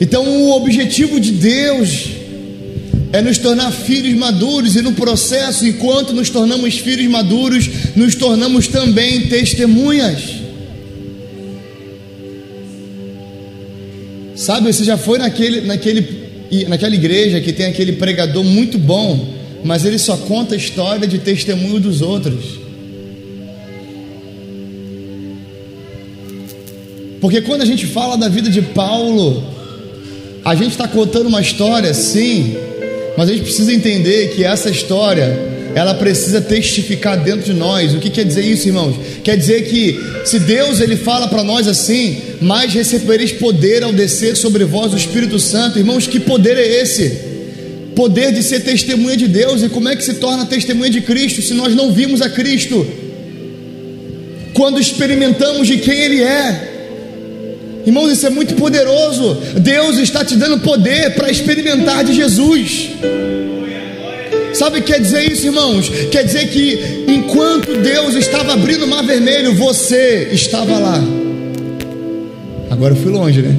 Então, 0.00 0.24
o 0.24 0.52
objetivo 0.52 1.18
de 1.18 1.32
Deus 1.32 2.17
é 3.12 3.22
nos 3.22 3.38
tornar 3.38 3.72
filhos 3.72 4.14
maduros, 4.18 4.76
e 4.76 4.82
no 4.82 4.92
processo, 4.92 5.66
enquanto 5.66 6.12
nos 6.12 6.28
tornamos 6.28 6.78
filhos 6.78 7.06
maduros, 7.10 7.68
nos 7.96 8.14
tornamos 8.14 8.68
também 8.68 9.22
testemunhas. 9.28 10.38
Sabe, 14.36 14.72
você 14.72 14.84
já 14.84 14.96
foi 14.96 15.18
naquele, 15.18 15.62
naquele, 15.62 16.06
naquela 16.68 16.94
igreja 16.94 17.40
que 17.40 17.52
tem 17.52 17.66
aquele 17.66 17.92
pregador 17.92 18.44
muito 18.44 18.78
bom, 18.78 19.34
mas 19.64 19.84
ele 19.84 19.98
só 19.98 20.16
conta 20.16 20.54
a 20.54 20.58
história 20.58 21.08
de 21.08 21.18
testemunho 21.18 21.80
dos 21.80 22.02
outros. 22.02 22.58
Porque 27.20 27.40
quando 27.40 27.62
a 27.62 27.66
gente 27.66 27.86
fala 27.86 28.16
da 28.16 28.28
vida 28.28 28.48
de 28.48 28.62
Paulo, 28.62 29.42
a 30.44 30.54
gente 30.54 30.70
está 30.70 30.86
contando 30.86 31.26
uma 31.26 31.40
história, 31.40 31.92
sim, 31.92 32.56
mas 33.18 33.28
a 33.28 33.32
gente 33.32 33.42
precisa 33.42 33.72
entender 33.72 34.28
que 34.28 34.44
essa 34.44 34.70
história, 34.70 35.36
ela 35.74 35.92
precisa 35.92 36.40
testificar 36.40 37.20
dentro 37.20 37.42
de 37.42 37.52
nós. 37.52 37.92
O 37.92 37.98
que 37.98 38.10
quer 38.10 38.24
dizer 38.24 38.42
isso, 38.42 38.68
irmãos? 38.68 38.94
Quer 39.24 39.36
dizer 39.36 39.62
que 39.62 39.98
se 40.24 40.38
Deus 40.38 40.80
ele 40.80 40.94
fala 40.94 41.26
para 41.26 41.42
nós 41.42 41.66
assim, 41.66 42.16
mais 42.40 42.72
recebereis 42.72 43.32
poder 43.32 43.82
ao 43.82 43.92
descer 43.92 44.36
sobre 44.36 44.64
vós 44.64 44.94
o 44.94 44.96
Espírito 44.96 45.36
Santo. 45.40 45.80
Irmãos, 45.80 46.06
que 46.06 46.20
poder 46.20 46.56
é 46.56 46.80
esse? 46.80 47.10
Poder 47.96 48.32
de 48.32 48.40
ser 48.40 48.60
testemunha 48.60 49.16
de 49.16 49.26
Deus. 49.26 49.64
E 49.64 49.68
como 49.68 49.88
é 49.88 49.96
que 49.96 50.04
se 50.04 50.14
torna 50.14 50.46
testemunha 50.46 50.88
de 50.88 51.00
Cristo 51.00 51.42
se 51.42 51.54
nós 51.54 51.74
não 51.74 51.90
vimos 51.92 52.22
a 52.22 52.30
Cristo? 52.30 52.86
Quando 54.54 54.78
experimentamos 54.78 55.66
de 55.66 55.78
quem 55.78 55.98
Ele 56.02 56.22
é. 56.22 56.67
Irmãos, 57.88 58.12
isso 58.12 58.26
é 58.26 58.30
muito 58.30 58.54
poderoso. 58.54 59.34
Deus 59.60 59.96
está 59.96 60.22
te 60.22 60.36
dando 60.36 60.58
poder 60.58 61.14
para 61.14 61.30
experimentar 61.30 62.04
de 62.04 62.12
Jesus. 62.12 62.90
Sabe 64.52 64.80
o 64.80 64.82
que 64.82 64.92
quer 64.92 65.00
dizer 65.00 65.32
isso, 65.32 65.46
irmãos? 65.46 65.88
Quer 66.10 66.22
dizer 66.22 66.48
que 66.48 67.06
enquanto 67.08 67.78
Deus 67.78 68.14
estava 68.14 68.52
abrindo 68.52 68.84
o 68.84 68.88
mar 68.88 69.02
vermelho, 69.02 69.54
você 69.54 70.28
estava 70.32 70.78
lá. 70.78 71.02
Agora 72.68 72.92
eu 72.92 72.98
fui 72.98 73.10
longe, 73.10 73.40
né? 73.40 73.56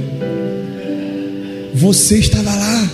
Você 1.74 2.20
estava 2.20 2.54
lá. 2.54 2.90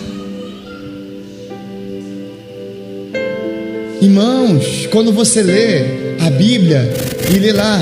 Irmãos, 4.02 4.88
quando 4.90 5.12
você 5.12 5.44
lê 5.44 5.82
a 6.26 6.30
Bíblia 6.30 6.90
e 7.30 7.40
lê 7.40 7.52
lá 7.52 7.78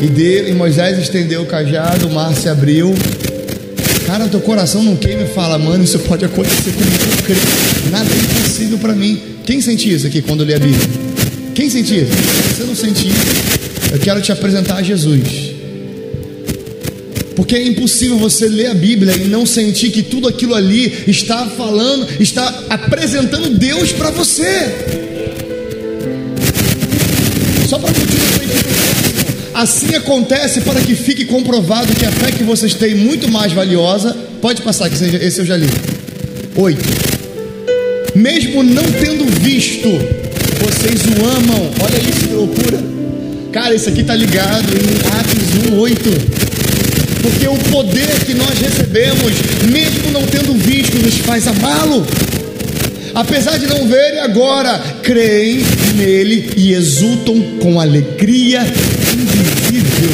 e, 0.00 0.08
de, 0.08 0.50
e 0.50 0.52
Moisés 0.52 0.98
estendeu 0.98 1.42
o 1.42 1.46
cajado, 1.46 2.06
o 2.06 2.12
mar 2.12 2.34
se 2.34 2.48
abriu. 2.48 2.94
Cara, 4.06 4.28
teu 4.28 4.40
coração 4.40 4.82
não 4.82 4.94
queima 4.94 5.22
e 5.22 5.28
fala, 5.28 5.58
mano, 5.58 5.82
isso 5.82 5.98
pode 6.00 6.24
acontecer 6.24 6.70
comigo. 6.72 7.04
Eu 7.18 7.24
creio. 7.24 7.90
Nada 7.90 8.08
é 8.08 8.16
impossível 8.16 8.78
para 8.78 8.94
mim. 8.94 9.20
Quem 9.44 9.60
sente 9.60 9.92
isso 9.92 10.06
aqui 10.06 10.22
quando 10.22 10.44
lê 10.44 10.54
a 10.54 10.58
Bíblia? 10.58 10.88
Quem 11.54 11.70
sente 11.70 11.96
isso? 11.96 12.12
Se 12.12 12.54
você 12.54 12.64
não 12.64 12.74
sente 12.74 13.08
isso, 13.08 13.92
eu 13.92 13.98
quero 13.98 14.20
te 14.20 14.30
apresentar 14.30 14.76
a 14.76 14.82
Jesus. 14.82 15.56
Porque 17.34 17.54
é 17.54 17.66
impossível 17.66 18.16
você 18.18 18.48
ler 18.48 18.66
a 18.66 18.74
Bíblia 18.74 19.14
e 19.16 19.28
não 19.28 19.44
sentir 19.44 19.90
que 19.90 20.02
tudo 20.02 20.28
aquilo 20.28 20.54
ali 20.54 21.04
está 21.06 21.46
falando, 21.46 22.06
está 22.20 22.64
apresentando 22.70 23.50
Deus 23.58 23.92
para 23.92 24.10
você. 24.10 25.05
Assim 29.56 29.94
acontece 29.94 30.60
para 30.60 30.78
que 30.82 30.94
fique 30.94 31.24
comprovado 31.24 31.90
que 31.94 32.04
a 32.04 32.12
fé 32.12 32.30
que 32.30 32.44
vocês 32.44 32.74
têm 32.74 32.94
muito 32.94 33.26
mais 33.30 33.54
valiosa. 33.54 34.14
Pode 34.42 34.60
passar, 34.60 34.90
que 34.90 34.94
esse 34.94 35.38
eu 35.38 35.46
já 35.46 35.56
li. 35.56 35.66
Oito. 36.56 36.84
Mesmo 38.14 38.62
não 38.62 38.82
tendo 38.84 39.24
visto, 39.40 39.88
vocês 40.60 41.00
o 41.06 41.24
amam. 41.24 41.70
Olha 41.82 41.96
isso 41.96 42.28
que 42.28 42.34
loucura. 42.34 42.78
Cara, 43.50 43.74
isso 43.74 43.88
aqui 43.88 44.02
está 44.02 44.14
ligado 44.14 44.68
em 44.74 45.18
Atos 45.18 45.72
1, 45.72 45.78
8. 45.78 46.10
Porque 47.22 47.48
o 47.48 47.56
poder 47.72 48.10
que 48.26 48.34
nós 48.34 48.58
recebemos, 48.58 49.32
mesmo 49.72 50.10
não 50.12 50.26
tendo 50.26 50.52
visto, 50.52 50.98
nos 50.98 51.16
faz 51.20 51.46
amá-lo. 51.46 52.06
Apesar 53.16 53.58
de 53.58 53.66
não 53.66 53.88
verem 53.88 54.20
agora, 54.20 54.78
creem 55.02 55.64
nele 55.96 56.50
e 56.54 56.74
exultam 56.74 57.40
com 57.58 57.80
alegria 57.80 58.60
invisível. 58.60 60.10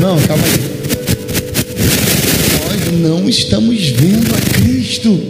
Não, 0.00 0.20
calma 0.22 0.42
aí. 0.44 0.76
Nós 2.90 3.00
não 3.00 3.28
estamos 3.28 3.90
vendo 3.90 4.34
a 4.34 4.40
Cristo, 4.54 5.22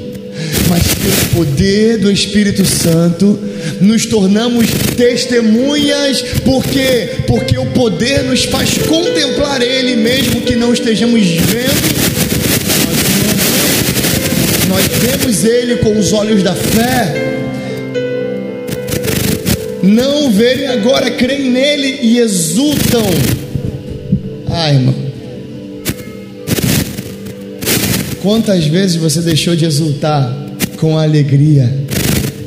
mas 0.70 0.82
pelo 0.85 1.44
poder 1.44 1.99
do 1.99 2.11
Espírito 2.11 2.64
Santo 2.64 3.38
nos 3.82 4.06
tornamos 4.06 4.68
testemunhas, 4.96 6.23
porque 6.46 7.11
porque 7.26 7.58
o 7.58 7.66
poder 7.66 8.25
nos 8.25 8.44
faz 8.44 8.78
contemplar 8.88 9.61
Ele 9.61 9.94
mesmo 9.96 10.40
que 10.40 10.56
não 10.56 10.73
estejamos 10.73 11.26
vendo. 11.26 12.15
Nós 14.68 14.87
vemos 14.87 15.44
Ele 15.44 15.76
com 15.76 15.99
os 15.99 16.12
olhos 16.12 16.42
da 16.42 16.54
fé 16.54 17.37
não 19.87 20.30
verem 20.30 20.66
agora, 20.66 21.11
creem 21.12 21.50
nele 21.50 22.00
e 22.02 22.18
exultam. 22.18 23.04
Ai, 24.49 24.75
irmão. 24.75 24.94
Quantas 28.23 28.66
vezes 28.66 28.96
você 28.96 29.20
deixou 29.20 29.54
de 29.54 29.64
exultar 29.64 30.35
com 30.78 30.99
alegria 30.99 31.73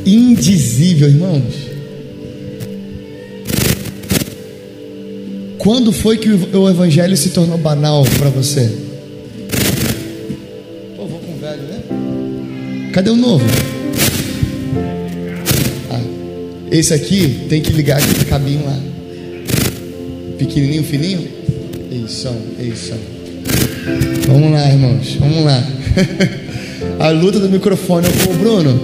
indizível, 0.05 1.07
irmãos? 1.07 1.69
Quando 5.57 5.91
foi 5.91 6.17
que 6.17 6.29
o 6.29 6.69
evangelho 6.69 7.15
se 7.15 7.29
tornou 7.29 7.57
banal 7.57 8.05
para 8.17 8.29
você? 8.29 8.88
Cadê 12.99 13.11
o 13.11 13.15
novo? 13.15 13.45
Ah, 15.89 16.01
esse 16.69 16.93
aqui 16.93 17.45
tem 17.47 17.61
que 17.61 17.71
ligar 17.71 17.97
aquele 17.97 18.25
cabinho 18.25 18.65
lá. 18.65 18.77
Pequenininho, 20.37 20.83
fininho? 20.83 21.25
Isso, 21.89 22.27
isso. 22.59 22.93
Vamos 24.27 24.51
lá, 24.51 24.69
irmãos, 24.69 25.15
vamos 25.17 25.45
lá. 25.45 25.63
a 26.99 27.09
luta 27.11 27.39
do 27.39 27.47
microfone. 27.47 28.05
Ô, 28.29 28.33
Bruno, 28.33 28.77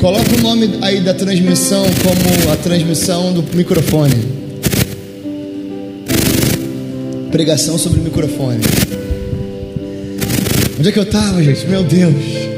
coloca 0.00 0.34
o 0.38 0.40
nome 0.40 0.78
aí 0.80 1.02
da 1.02 1.12
transmissão 1.12 1.84
como 2.02 2.50
a 2.50 2.56
transmissão 2.56 3.30
do 3.34 3.44
microfone. 3.54 4.14
Pregação 7.30 7.76
sobre 7.76 8.00
o 8.00 8.04
microfone. 8.04 8.62
Onde 10.78 10.88
é 10.88 10.92
que 10.92 10.98
eu 10.98 11.02
estava, 11.02 11.42
gente? 11.42 11.66
Meu 11.66 11.82
Deus. 11.82 12.49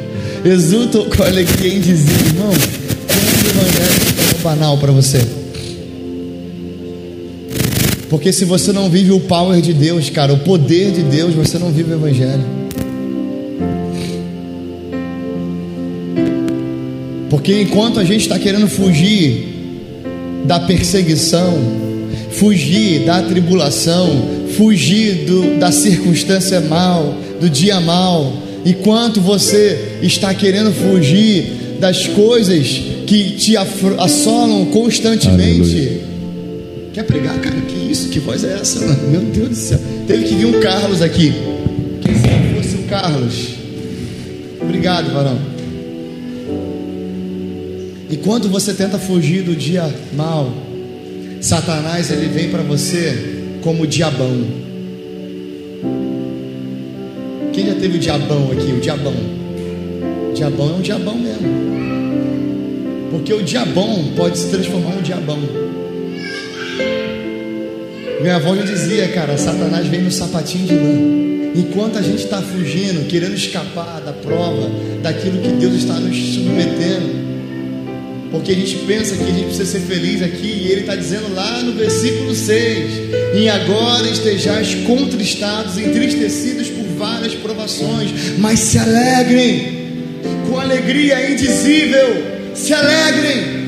Exulto 0.44 1.04
com 1.16 1.22
alegria 1.22 1.72
em 1.72 1.80
dizer, 1.80 2.26
irmão, 2.26 2.50
como 2.50 3.62
o 3.62 3.66
evangelho 3.68 4.38
é 4.38 4.42
banal 4.42 4.76
para 4.76 4.90
você. 4.90 5.18
Porque 8.10 8.32
se 8.32 8.44
você 8.44 8.72
não 8.72 8.90
vive 8.90 9.12
o 9.12 9.20
power 9.20 9.60
de 9.60 9.72
Deus, 9.72 10.10
cara, 10.10 10.32
o 10.32 10.38
poder 10.40 10.90
de 10.90 11.02
Deus, 11.02 11.32
você 11.32 11.58
não 11.58 11.70
vive 11.70 11.92
o 11.92 11.94
evangelho. 11.94 12.44
Porque 17.30 17.62
enquanto 17.62 18.00
a 18.00 18.04
gente 18.04 18.22
está 18.22 18.38
querendo 18.38 18.68
fugir 18.68 19.48
da 20.44 20.60
perseguição, 20.60 21.56
fugir 22.32 23.04
da 23.06 23.22
tribulação, 23.22 24.08
fugir 24.56 25.24
do, 25.24 25.58
da 25.58 25.70
circunstância 25.72 26.60
mal, 26.60 27.14
do 27.40 27.48
dia 27.48 27.80
mal, 27.80 28.32
enquanto 28.64 29.20
você 29.20 29.98
está 30.02 30.34
querendo 30.34 30.72
fugir 30.72 31.76
das 31.80 32.06
coisas 32.06 32.68
que 33.06 33.32
te 33.32 33.56
assolam 33.56 34.66
constantemente. 34.66 35.70
Aleluia. 35.70 36.00
Quer 36.92 37.04
pregar, 37.04 37.40
cara? 37.40 37.60
Que 37.62 37.90
isso? 37.90 38.08
Que 38.10 38.20
voz 38.20 38.44
é 38.44 38.52
essa, 38.54 38.80
mano? 38.80 38.98
Meu 39.10 39.20
Deus 39.22 39.48
do 39.48 39.54
céu. 39.54 39.80
Teve 40.06 40.24
que 40.24 40.34
vir 40.34 40.46
um 40.46 40.60
Carlos 40.60 41.00
aqui. 41.00 41.32
Quem 42.02 42.14
se 42.14 42.54
fosse 42.54 42.76
o 42.76 42.88
Carlos? 42.88 43.48
Obrigado, 44.60 45.12
varão. 45.12 45.38
Enquanto 48.10 48.48
você 48.48 48.74
tenta 48.74 48.98
fugir 48.98 49.42
do 49.42 49.56
dia 49.56 49.90
mal, 50.14 50.52
Satanás 51.40 52.10
ele 52.10 52.28
vem 52.28 52.50
para 52.50 52.62
você 52.62 53.58
como 53.62 53.86
diabão. 53.86 54.61
Quem 57.52 57.66
já 57.66 57.74
teve 57.74 57.96
o 57.96 58.00
diabão 58.00 58.50
aqui? 58.50 58.72
O 58.72 58.80
diabão. 58.80 59.14
O 60.30 60.32
diabão 60.32 60.70
é 60.70 60.72
um 60.72 60.80
diabão 60.80 61.18
mesmo. 61.18 61.48
Porque 63.10 63.34
o 63.34 63.42
diabão 63.42 64.12
pode 64.16 64.38
se 64.38 64.48
transformar 64.48 64.94
em 64.94 64.98
um 64.98 65.02
diabão. 65.02 65.38
Minha 68.22 68.36
avó 68.36 68.56
já 68.56 68.62
dizia, 68.62 69.08
cara, 69.08 69.36
Satanás 69.36 69.86
vem 69.86 70.00
no 70.00 70.10
sapatinho 70.10 70.66
de 70.66 70.74
lã. 70.74 71.12
Enquanto 71.54 71.98
a 71.98 72.02
gente 72.02 72.24
está 72.24 72.40
fugindo, 72.40 73.06
querendo 73.06 73.34
escapar 73.34 74.00
da 74.00 74.12
prova, 74.12 74.70
daquilo 75.02 75.42
que 75.42 75.48
Deus 75.48 75.74
está 75.74 75.94
nos 75.94 76.16
submetendo, 76.16 77.22
porque 78.30 78.52
a 78.52 78.54
gente 78.54 78.76
pensa 78.86 79.14
que 79.14 79.24
a 79.24 79.26
gente 79.26 79.44
precisa 79.44 79.66
ser 79.66 79.80
feliz 79.80 80.22
aqui, 80.22 80.46
e 80.46 80.72
ele 80.72 80.80
está 80.80 80.96
dizendo 80.96 81.34
lá 81.34 81.62
no 81.62 81.72
versículo 81.72 82.34
6: 82.34 82.90
E 83.34 83.46
agora 83.46 84.08
estejais 84.08 84.74
contristados, 84.86 85.76
entristecidos 85.76 86.68
por 86.68 86.84
várias 86.96 87.34
provações, 87.62 88.38
mas 88.38 88.58
se 88.58 88.78
alegrem 88.78 89.82
com 90.48 90.58
alegria 90.58 91.30
indizível, 91.30 92.52
se 92.54 92.72
alegrem. 92.72 93.62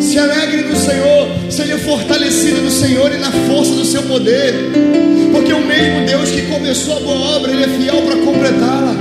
Se 0.00 0.18
alegrem 0.18 0.64
no 0.64 0.76
Senhor, 0.76 1.28
sejam 1.50 1.78
fortalecidos 1.78 2.60
no 2.60 2.70
Senhor 2.70 3.12
e 3.12 3.18
na 3.18 3.30
força 3.30 3.72
do 3.72 3.84
seu 3.84 4.02
poder, 4.02 4.54
porque 5.32 5.52
o 5.52 5.60
mesmo 5.60 6.06
Deus 6.06 6.30
que 6.30 6.42
começou 6.42 6.96
a 6.96 7.00
boa 7.00 7.36
obra, 7.36 7.50
Ele 7.50 7.64
é 7.64 7.68
fiel 7.68 8.02
para 8.02 8.16
completá-la. 8.16 8.94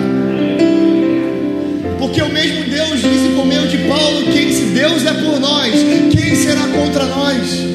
Porque 1.99 2.21
o 2.21 2.29
mesmo 2.29 2.63
Deus 2.63 3.01
disse 3.01 3.29
por 3.35 3.45
meio 3.45 3.67
de 3.67 3.77
Paulo: 3.87 4.23
que 4.31 4.53
se 4.53 4.65
Deus 4.73 5.05
é 5.05 5.13
por 5.13 5.39
nós, 5.39 5.73
quem 6.11 6.35
será 6.35 6.67
contra 6.67 7.05
nós? 7.05 7.72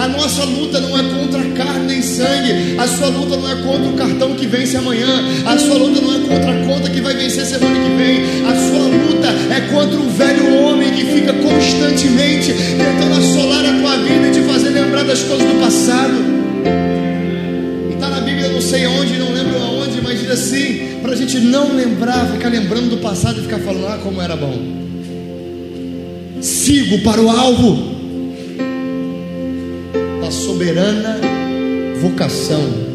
A 0.00 0.08
nossa 0.08 0.44
luta 0.44 0.80
não 0.80 0.98
é 0.98 1.02
contra 1.12 1.44
carne 1.50 1.86
nem 1.88 2.00
sangue, 2.00 2.74
a 2.78 2.88
sua 2.88 3.08
luta 3.08 3.36
não 3.36 3.50
é 3.50 3.54
contra 3.56 3.86
o 3.86 3.92
cartão 3.92 4.34
que 4.34 4.46
vence 4.46 4.74
amanhã, 4.74 5.06
a 5.44 5.58
sua 5.58 5.74
luta 5.74 6.00
não 6.00 6.14
é 6.14 6.18
contra 6.20 6.52
a 6.52 6.66
conta 6.66 6.88
que 6.88 7.02
vai 7.02 7.14
vencer 7.14 7.44
semana 7.44 7.78
que 7.78 7.96
vem, 7.98 8.22
a 8.46 8.54
sua 8.54 8.86
luta 8.86 9.28
é 9.54 9.60
contra 9.70 10.00
o 10.00 10.08
velho 10.08 10.54
homem 10.56 10.90
que 10.90 11.04
fica 11.04 11.34
constantemente 11.34 12.50
tentando 12.50 13.18
assolar 13.18 13.62
a 13.62 13.78
tua 13.78 13.96
vida 13.98 14.28
e 14.28 14.32
te 14.32 14.40
fazer 14.50 14.70
lembrar 14.70 15.04
das 15.04 15.22
coisas 15.22 15.46
do 15.46 15.60
passado. 15.60 16.14
E 17.90 17.92
está 17.92 18.08
na 18.08 18.20
Bíblia, 18.22 18.48
não 18.48 18.62
sei 18.62 18.86
aonde, 18.86 19.18
não 19.18 19.32
lembro 19.34 19.58
aonde, 19.58 20.00
mas 20.00 20.18
diz 20.18 20.30
assim: 20.30 20.98
para 21.02 21.12
a 21.12 21.16
gente 21.16 21.38
não 21.40 21.74
lembrar, 21.74 22.26
ficar 22.32 22.48
lembrando 22.48 22.88
do 22.88 22.96
passado 23.02 23.38
e 23.38 23.42
ficar 23.42 23.58
falando, 23.58 23.86
ah, 23.88 23.98
como 24.02 24.18
era 24.22 24.34
bom. 24.34 24.58
Sigo 26.40 27.00
para 27.00 27.20
o 27.20 27.28
alvo 27.28 27.99
soberana 30.30 31.18
vocação. 32.00 32.90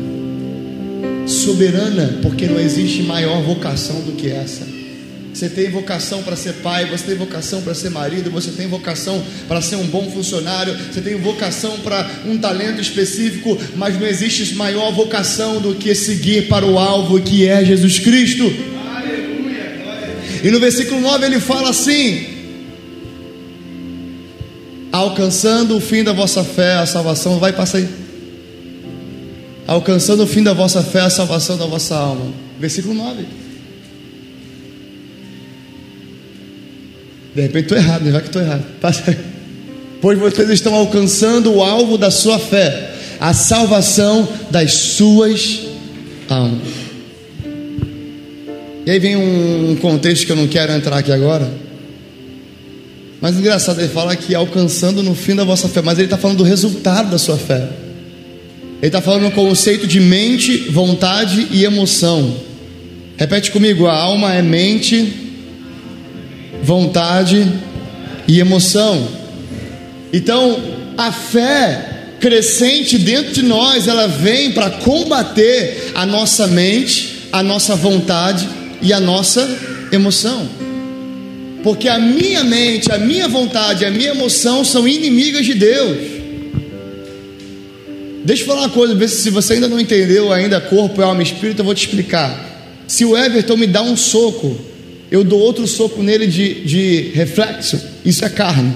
Soberana, 1.28 2.20
porque 2.22 2.48
não 2.48 2.60
existe 2.60 3.04
maior 3.04 3.42
vocação 3.42 4.02
do 4.02 4.14
que 4.14 4.30
essa. 4.30 4.66
Você 5.34 5.50
tem 5.50 5.70
vocação 5.70 6.24
para 6.24 6.38
ser 6.38 6.54
pai, 6.54 6.86
você 6.86 7.08
tem 7.08 7.16
vocação 7.16 7.62
para 7.62 7.74
ser 7.74 7.90
marido, 7.90 8.32
você 8.32 8.52
tem 8.52 8.68
vocação 8.68 9.22
para 9.50 9.62
ser 9.62 9.76
um 9.76 9.86
bom 9.86 10.10
funcionário, 10.10 10.74
você 10.90 11.02
tem 11.02 11.16
vocação 11.16 11.80
para 11.80 12.10
um 12.26 12.38
talento 12.38 12.80
específico, 12.80 13.58
mas 13.76 14.00
não 14.00 14.08
existe 14.08 14.56
maior 14.56 14.94
vocação 14.94 15.60
do 15.60 15.76
que 15.76 15.94
seguir 15.94 16.48
para 16.48 16.66
o 16.66 16.80
alvo 16.80 17.20
que 17.20 17.46
é 17.46 17.66
Jesus 17.66 18.00
Cristo. 18.00 18.46
Aleluia, 18.96 20.42
e 20.42 20.50
no 20.50 20.60
versículo 20.60 21.02
9 21.02 21.26
ele 21.26 21.40
fala 21.42 21.72
assim: 21.72 22.35
alcançando 24.96 25.76
o 25.76 25.82
fim 25.82 26.04
da 26.04 26.14
vossa 26.14 26.44
fé, 26.44 26.76
a 26.76 26.86
salvação, 26.86 27.38
vai 27.38 27.52
passar 27.52 27.80
aí. 27.80 27.90
Alcançando 29.68 30.24
o 30.24 30.28
fim 30.28 30.44
da 30.44 30.54
vossa 30.54 30.82
fé, 30.84 31.02
a 31.02 31.10
salvação 31.10 31.58
da 31.58 31.66
vossa 31.66 31.96
alma. 31.96 32.32
Versículo 32.60 32.94
9. 32.94 33.26
De 37.36 37.42
repente 37.42 37.64
estou 37.64 37.78
errado, 37.78 38.04
né? 38.04 38.12
vai 38.12 38.22
que 38.22 38.28
estou 38.28 38.42
errado. 38.42 38.64
Passa. 38.80 39.18
Pois 40.02 40.18
vocês 40.18 40.50
estão 40.50 40.74
alcançando 40.74 41.54
o 41.54 41.64
alvo 41.64 41.98
da 41.98 42.12
sua 42.12 42.38
fé, 42.38 42.92
a 43.20 43.34
salvação 43.34 44.28
das 44.52 44.72
suas 44.74 45.62
almas. 46.30 46.68
E 48.86 48.92
aí 48.92 49.00
vem 49.00 49.16
um 49.16 49.76
contexto 49.82 50.26
que 50.26 50.32
eu 50.32 50.36
não 50.36 50.48
quero 50.48 50.72
entrar 50.72 50.98
aqui 50.98 51.12
agora. 51.12 51.65
Mas 53.22 53.38
engraçado, 53.38 53.80
ele 53.80 53.90
fala 53.90 54.16
que 54.16 54.36
alcançando 54.36 55.02
no 55.02 55.16
fim 55.16 55.36
da 55.36 55.44
vossa 55.44 55.68
fé, 55.68 55.82
mas 55.82 55.98
ele 55.98 56.06
está 56.06 56.18
falando 56.18 56.40
do 56.40 56.44
resultado 56.44 57.10
da 57.10 57.18
sua 57.18 57.38
fé. 57.38 57.68
Ele 58.82 58.88
está 58.88 59.02
falando 59.02 59.24
no 59.24 59.32
conceito 59.32 59.88
de 59.88 60.00
mente, 60.00 60.58
vontade 60.70 61.48
e 61.52 61.64
emoção. 61.64 62.36
Repete 63.18 63.52
comigo: 63.52 63.88
a 63.88 63.94
alma 63.94 64.34
é 64.34 64.42
mente, 64.42 65.14
vontade 66.62 67.48
e 68.28 68.40
emoção. 68.40 69.08
Então, 70.12 70.60
a 70.98 71.12
fé 71.12 71.94
crescente 72.20 72.98
dentro 72.98 73.34
de 73.34 73.42
nós, 73.44 73.88
ela 73.88 74.08
vem 74.08 74.52
para 74.52 74.70
combater 74.70 75.92
a 75.96 76.06
nossa 76.06 76.48
mente, 76.48 77.28
a 77.32 77.44
nossa 77.44 77.76
vontade 77.76 78.48
e 78.82 78.92
a 78.94 79.00
nossa 79.00 79.48
emoção. 79.92 80.65
Porque 81.66 81.90
a 81.90 81.98
minha 81.98 82.44
mente, 82.44 82.92
a 82.92 83.00
minha 83.00 83.28
vontade, 83.28 83.86
a 83.86 83.90
minha 83.90 84.12
emoção 84.12 84.64
são 84.64 84.88
inimigas 84.88 85.44
de 85.44 85.56
Deus. 85.56 85.98
Deixa 88.24 88.44
eu 88.44 88.46
falar 88.46 88.62
uma 88.62 88.70
coisa, 88.70 89.08
se 89.08 89.32
você 89.32 89.54
ainda 89.54 89.68
não 89.68 89.80
entendeu 89.80 90.32
ainda 90.32 90.62
corpo, 90.62 91.02
alma 91.02 91.24
e 91.24 91.26
espírito, 91.26 91.62
eu 91.62 91.66
vou 91.66 91.74
te 91.74 91.88
explicar. 91.88 92.86
Se 92.88 93.04
o 93.04 93.18
Everton 93.18 93.58
me 93.58 93.66
dá 93.66 93.82
um 93.82 93.98
soco, 93.98 94.56
eu 95.10 95.24
dou 95.24 95.40
outro 95.40 95.66
soco 95.66 96.04
nele 96.04 96.28
de, 96.28 96.64
de 96.66 97.12
reflexo, 97.16 97.82
isso 98.06 98.24
é 98.24 98.30
carne. 98.30 98.72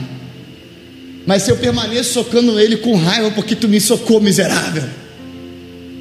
Mas 1.28 1.44
se 1.44 1.52
eu 1.52 1.58
permaneço 1.58 2.14
socando 2.14 2.60
ele 2.60 2.78
com 2.78 2.96
raiva 2.96 3.30
porque 3.30 3.56
tu 3.56 3.68
me 3.68 3.80
socou, 3.80 4.20
miserável, 4.20 4.86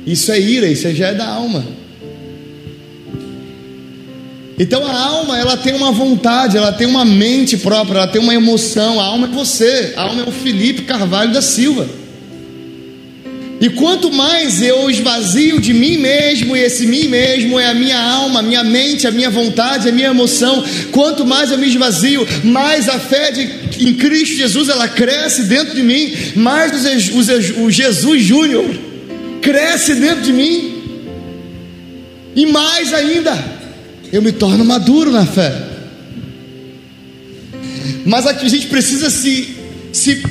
isso 0.06 0.32
é 0.32 0.40
ira, 0.40 0.66
isso 0.66 0.90
já 0.94 1.08
é 1.08 1.14
da 1.14 1.28
alma. 1.28 1.66
Então 4.58 4.84
a 4.84 4.92
alma, 4.92 5.38
ela 5.38 5.56
tem 5.56 5.74
uma 5.74 5.92
vontade, 5.92 6.56
ela 6.56 6.72
tem 6.72 6.86
uma 6.86 7.04
mente 7.04 7.56
própria, 7.56 7.98
ela 7.98 8.08
tem 8.08 8.20
uma 8.20 8.34
emoção. 8.34 9.00
A 9.00 9.04
alma 9.04 9.28
é 9.28 9.30
você, 9.30 9.92
a 9.96 10.02
alma 10.02 10.22
é 10.22 10.28
o 10.28 10.32
Felipe 10.32 10.82
Carvalho 10.82 11.32
da 11.32 11.40
Silva. 11.40 11.88
E 13.60 13.68
quanto 13.70 14.12
mais 14.12 14.62
eu 14.62 14.88
esvazio 14.88 15.60
de 15.60 15.72
mim 15.72 15.96
mesmo, 15.98 16.56
e 16.56 16.60
esse 16.60 16.86
mim 16.86 17.08
mesmo 17.08 17.58
é 17.58 17.66
a 17.66 17.74
minha 17.74 18.00
alma, 18.00 18.38
a 18.38 18.42
minha 18.42 18.62
mente, 18.62 19.06
a 19.06 19.10
minha 19.10 19.30
vontade, 19.30 19.88
a 19.88 19.92
minha 19.92 20.08
emoção, 20.08 20.62
quanto 20.92 21.26
mais 21.26 21.50
eu 21.50 21.58
me 21.58 21.66
esvazio, 21.66 22.26
mais 22.44 22.88
a 22.88 23.00
fé 23.00 23.32
de, 23.32 23.84
em 23.84 23.94
Cristo 23.94 24.36
Jesus 24.36 24.68
ela 24.68 24.86
cresce 24.86 25.44
dentro 25.44 25.74
de 25.74 25.82
mim, 25.82 26.14
mais 26.36 26.72
o, 27.10 27.64
o 27.64 27.70
Jesus 27.70 28.22
Júnior 28.22 28.66
cresce 29.42 29.94
dentro 29.96 30.22
de 30.22 30.32
mim, 30.32 30.74
e 32.36 32.46
mais 32.46 32.94
ainda, 32.94 33.57
eu 34.12 34.22
me 34.22 34.32
torno 34.32 34.64
maduro 34.64 35.10
na 35.10 35.26
fé. 35.26 35.52
Mas 38.04 38.26
a 38.26 38.32
gente 38.32 38.66
precisa 38.68 39.10
se, 39.10 39.56
se 39.92 40.22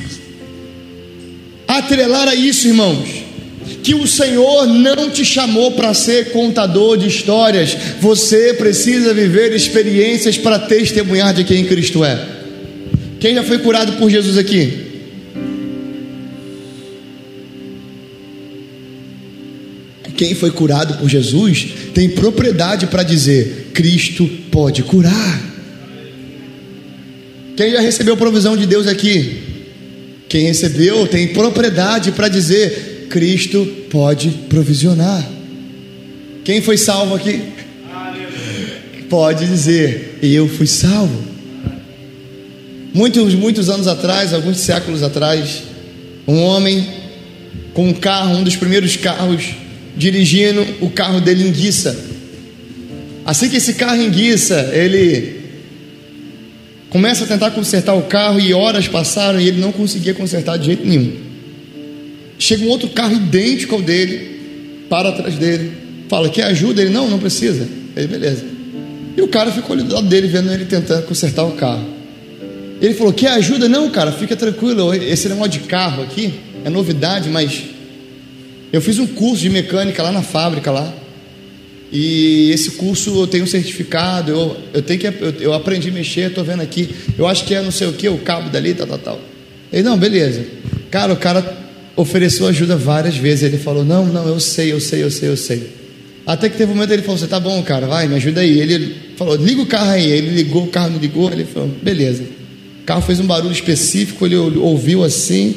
atrelar 1.67 2.27
a 2.27 2.35
isso, 2.35 2.67
irmãos. 2.67 3.07
Que 3.83 3.93
o 3.93 4.07
Senhor 4.07 4.65
não 4.65 5.09
te 5.09 5.23
chamou 5.23 5.71
para 5.71 5.93
ser 5.93 6.31
contador 6.31 6.97
de 6.97 7.07
histórias, 7.07 7.77
você 8.01 8.53
precisa 8.53 9.13
viver 9.13 9.53
experiências 9.53 10.37
para 10.37 10.59
testemunhar 10.59 11.33
de 11.33 11.43
quem 11.43 11.65
Cristo 11.65 12.03
é. 12.03 12.19
Quem 13.19 13.35
já 13.35 13.43
foi 13.43 13.59
curado 13.59 13.93
por 13.93 14.09
Jesus 14.09 14.37
aqui? 14.37 14.86
Quem 20.17 20.33
foi 20.33 20.49
curado 20.49 20.95
por 20.95 21.07
Jesus 21.07 21.67
tem 21.93 22.09
propriedade 22.09 22.87
para 22.87 23.03
dizer: 23.03 23.69
Cristo 23.73 24.27
pode 24.51 24.81
curar. 24.81 25.41
Quem 27.55 27.71
já 27.71 27.79
recebeu 27.79 28.17
provisão 28.17 28.57
de 28.57 28.65
Deus 28.65 28.87
aqui? 28.87 29.43
Quem 30.27 30.47
recebeu 30.47 31.05
tem 31.05 31.27
propriedade 31.27 32.11
para 32.11 32.27
dizer: 32.27 33.07
Cristo 33.09 33.65
pode 33.91 34.29
provisionar. 34.49 35.23
Quem 36.43 36.61
foi 36.61 36.77
salvo 36.77 37.13
aqui? 37.13 37.39
Pode 39.07 39.45
dizer: 39.45 40.17
Eu 40.23 40.49
fui 40.49 40.65
salvo. 40.65 41.23
Muitos, 42.91 43.35
muitos 43.35 43.69
anos 43.69 43.87
atrás, 43.87 44.33
alguns 44.33 44.57
séculos 44.57 45.03
atrás, 45.03 45.61
um 46.27 46.41
homem 46.41 46.87
com 47.75 47.89
um 47.89 47.93
carro, 47.93 48.35
um 48.37 48.43
dos 48.43 48.55
primeiros 48.55 48.95
carros, 48.95 49.53
dirigindo 49.97 50.65
o 50.79 50.89
carro 50.89 51.19
dele 51.19 51.47
enguiça. 51.47 51.97
Assim 53.25 53.49
que 53.49 53.57
esse 53.57 53.73
carro 53.73 54.01
enguiça, 54.01 54.71
ele 54.73 55.37
Começa 56.89 57.25
a 57.25 57.27
tentar 57.27 57.51
consertar 57.51 57.93
o 57.95 58.03
carro 58.03 58.39
e 58.39 58.53
horas 58.53 58.87
passaram 58.87 59.39
e 59.39 59.47
ele 59.47 59.59
não 59.59 59.71
conseguia 59.71 60.13
consertar 60.13 60.57
de 60.57 60.67
jeito 60.67 60.87
nenhum. 60.87 61.11
Chega 62.39 62.63
um 62.63 62.69
outro 62.69 62.89
carro 62.89 63.13
idêntico 63.13 63.75
ao 63.75 63.81
dele, 63.81 64.85
para 64.89 65.09
atrás 65.09 65.35
dele, 65.35 65.71
fala: 66.07 66.29
Quer 66.29 66.43
ajuda? 66.43 66.81
Ele: 66.81 66.89
Não, 66.89 67.09
não 67.09 67.19
precisa. 67.19 67.67
Ele, 67.95 68.07
beleza. 68.07 68.45
E 69.17 69.21
o 69.21 69.27
cara 69.27 69.51
ficou 69.51 69.73
ali 69.73 69.83
do 69.83 69.93
lado 69.93 70.07
dele, 70.07 70.27
vendo 70.27 70.51
ele 70.51 70.65
tentando 70.65 71.03
consertar 71.03 71.43
o 71.43 71.51
carro. 71.53 71.85
Ele 72.81 72.93
falou: 72.93 73.11
Quer 73.11 73.31
ajuda? 73.31 73.67
Não, 73.67 73.89
cara, 73.89 74.13
fica 74.13 74.35
tranquilo. 74.35 74.93
Esse 74.93 75.27
negócio 75.27 75.51
de 75.51 75.59
carro 75.59 76.03
aqui 76.03 76.33
é 76.63 76.69
novidade, 76.69 77.27
mas 77.27 77.63
eu 78.71 78.81
fiz 78.81 78.99
um 78.99 79.07
curso 79.07 79.41
de 79.41 79.49
mecânica 79.49 80.03
lá 80.03 80.11
na 80.11 80.21
fábrica 80.21 80.71
lá. 80.71 80.93
E 81.91 82.51
esse 82.51 82.71
curso 82.71 83.17
eu 83.17 83.27
tenho 83.27 83.45
um 83.45 83.47
certificado, 83.47 84.31
eu, 84.31 84.57
eu 84.73 84.81
tenho 84.81 84.99
que 84.99 85.07
eu, 85.07 85.33
eu 85.39 85.53
aprendi 85.53 85.89
a 85.89 85.91
mexer, 85.91 86.29
estou 86.29 86.43
vendo 86.43 86.61
aqui. 86.61 86.89
Eu 87.17 87.25
acho 87.27 87.45
que 87.45 87.55
é 87.55 87.61
não 87.61 87.71
sei 87.71 87.87
o 87.87 87.93
que, 87.93 88.09
o 88.09 88.17
cabo 88.17 88.49
dali, 88.49 88.73
tal, 88.73 88.87
tal, 88.87 88.97
tal. 88.97 89.21
Ele, 89.71 89.83
não, 89.83 89.97
beleza. 89.97 90.45
Cara, 90.91 91.13
o 91.13 91.17
cara 91.17 91.57
ofereceu 91.95 92.45
ajuda 92.47 92.75
várias 92.75 93.15
vezes. 93.15 93.43
Ele 93.43 93.57
falou, 93.57 93.85
não, 93.85 94.05
não, 94.05 94.27
eu 94.27 94.39
sei, 94.39 94.71
eu 94.71 94.79
sei, 94.79 95.03
eu 95.03 95.11
sei, 95.11 95.29
eu 95.29 95.37
sei. 95.37 95.77
Até 96.25 96.49
que 96.49 96.57
teve 96.57 96.71
um 96.71 96.75
momento 96.75 96.91
ele 96.91 97.03
falou, 97.03 97.17
você 97.17 97.27
tá 97.27 97.39
bom, 97.39 97.61
cara, 97.63 97.87
vai, 97.87 98.05
me 98.07 98.15
ajuda 98.15 98.41
aí. 98.41 98.59
Ele 98.59 98.95
falou, 99.15 99.35
liga 99.35 99.61
o 99.61 99.65
carro 99.65 99.91
aí. 99.91 100.11
Ele 100.11 100.29
ligou, 100.31 100.63
o 100.63 100.67
carro 100.67 100.89
não 100.89 100.99
ligou. 100.99 101.31
Ele 101.31 101.45
falou, 101.45 101.69
beleza. 101.81 102.23
O 102.81 102.83
carro 102.85 103.01
fez 103.01 103.19
um 103.19 103.25
barulho 103.25 103.51
específico, 103.51 104.25
ele 104.25 104.35
ouviu 104.35 105.03
assim, 105.03 105.55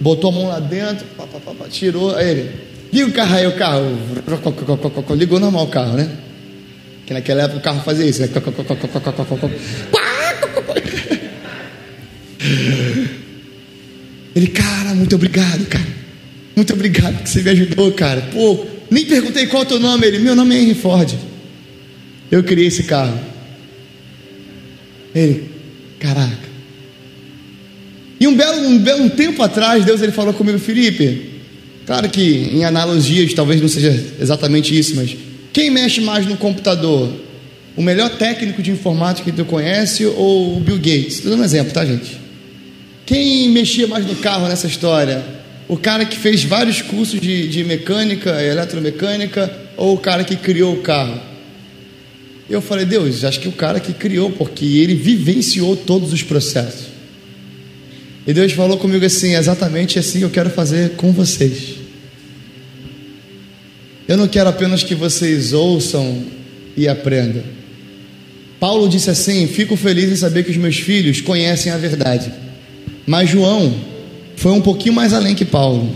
botou 0.00 0.30
a 0.30 0.32
mão 0.32 0.48
lá 0.48 0.60
dentro, 0.60 1.06
pá, 1.16 1.24
pá, 1.24 1.38
pá, 1.52 1.64
tirou. 1.68 2.14
Aí 2.14 2.30
ele, 2.30 2.66
Liga 2.92 3.08
o 3.08 3.12
carro 3.12 3.34
aí, 3.34 3.46
o 3.46 3.52
carro. 3.52 3.98
Ligou 5.16 5.40
normal 5.40 5.64
o 5.64 5.68
carro, 5.68 5.96
né? 5.96 6.10
Que 7.04 7.12
naquela 7.12 7.42
época 7.42 7.58
o 7.58 7.62
carro 7.62 7.82
fazia 7.82 8.06
isso, 8.06 8.22
né? 8.22 8.28
Ele, 14.34 14.46
cara, 14.48 14.94
muito 14.94 15.14
obrigado, 15.14 15.66
cara. 15.66 15.86
Muito 16.54 16.72
obrigado 16.72 17.22
que 17.22 17.28
você 17.28 17.42
me 17.42 17.50
ajudou, 17.50 17.92
cara. 17.92 18.22
Pô, 18.32 18.66
nem 18.90 19.04
perguntei 19.04 19.46
qual 19.46 19.62
é 19.62 19.66
o 19.66 19.68
teu 19.68 19.80
nome. 19.80 20.06
Ele, 20.06 20.18
meu 20.18 20.34
nome 20.34 20.56
é 20.56 20.62
Henry 20.62 20.74
Ford. 20.74 21.14
Eu 22.30 22.42
criei 22.42 22.68
esse 22.68 22.84
carro. 22.84 23.18
Ele, 25.14 25.50
caraca. 25.98 26.45
Um 28.94 29.06
um 29.06 29.08
tempo 29.08 29.42
atrás, 29.42 29.84
Deus 29.84 30.02
ele 30.02 30.12
falou 30.12 30.32
comigo, 30.32 30.58
Felipe, 30.58 31.36
Claro 31.86 32.10
que 32.10 32.50
em 32.52 32.64
analogias 32.64 33.32
talvez 33.32 33.60
não 33.60 33.68
seja 33.68 33.94
exatamente 34.20 34.76
isso, 34.76 34.96
mas 34.96 35.16
quem 35.52 35.70
mexe 35.70 36.00
mais 36.00 36.26
no 36.26 36.36
computador? 36.36 37.08
O 37.76 37.82
melhor 37.82 38.10
técnico 38.10 38.60
de 38.60 38.72
informática 38.72 39.30
que 39.30 39.36
tu 39.36 39.44
conhece 39.44 40.04
ou 40.04 40.56
o 40.56 40.60
Bill 40.60 40.78
Gates? 40.78 41.16
Estou 41.16 41.30
dando 41.30 41.42
um 41.42 41.44
exemplo, 41.44 41.72
tá, 41.72 41.84
gente? 41.84 42.18
Quem 43.04 43.50
mexia 43.50 43.86
mais 43.86 44.04
no 44.04 44.16
carro 44.16 44.48
nessa 44.48 44.66
história? 44.66 45.24
O 45.68 45.76
cara 45.76 46.04
que 46.04 46.16
fez 46.16 46.42
vários 46.42 46.82
cursos 46.82 47.20
de, 47.20 47.46
de 47.48 47.62
mecânica, 47.62 48.42
eletromecânica, 48.42 49.52
ou 49.76 49.94
o 49.94 49.98
cara 49.98 50.24
que 50.24 50.34
criou 50.34 50.74
o 50.74 50.78
carro? 50.78 51.20
Eu 52.50 52.60
falei, 52.60 52.84
Deus, 52.84 53.22
acho 53.22 53.38
que 53.38 53.48
o 53.48 53.52
cara 53.52 53.78
que 53.78 53.92
criou, 53.92 54.30
porque 54.30 54.64
ele 54.64 54.94
vivenciou 54.94 55.76
todos 55.76 56.12
os 56.12 56.22
processos. 56.22 56.95
E 58.26 58.34
Deus 58.34 58.52
falou 58.52 58.76
comigo 58.76 59.04
assim: 59.04 59.34
exatamente 59.34 59.98
assim 59.98 60.22
eu 60.22 60.30
quero 60.30 60.50
fazer 60.50 60.90
com 60.92 61.12
vocês. 61.12 61.76
Eu 64.08 64.16
não 64.16 64.26
quero 64.26 64.48
apenas 64.48 64.82
que 64.82 64.94
vocês 64.94 65.52
ouçam 65.52 66.24
e 66.76 66.88
aprendam. 66.88 67.42
Paulo 68.58 68.88
disse 68.88 69.10
assim: 69.10 69.46
Fico 69.46 69.76
feliz 69.76 70.10
em 70.10 70.16
saber 70.16 70.42
que 70.44 70.50
os 70.50 70.56
meus 70.56 70.76
filhos 70.76 71.20
conhecem 71.20 71.70
a 71.70 71.76
verdade. 71.76 72.32
Mas 73.06 73.30
João 73.30 73.72
foi 74.36 74.52
um 74.52 74.60
pouquinho 74.60 74.94
mais 74.94 75.12
além 75.12 75.34
que 75.34 75.44
Paulo. 75.44 75.94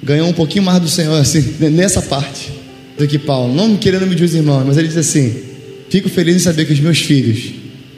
Ganhou 0.00 0.28
um 0.28 0.32
pouquinho 0.32 0.64
mais 0.64 0.80
do 0.80 0.88
Senhor, 0.88 1.20
assim, 1.20 1.56
nessa 1.70 2.00
parte, 2.00 2.52
do 2.96 3.06
que 3.08 3.18
Paulo. 3.18 3.52
Não 3.52 3.76
querendo 3.76 4.06
me 4.06 4.14
dizer 4.14 4.38
irmãos, 4.38 4.64
mas 4.64 4.76
ele 4.76 4.86
diz 4.86 4.96
assim: 4.96 5.42
Fico 5.90 6.08
feliz 6.08 6.36
em 6.36 6.40
saber 6.40 6.66
que 6.66 6.72
os 6.72 6.80
meus 6.80 7.00
filhos 7.00 7.52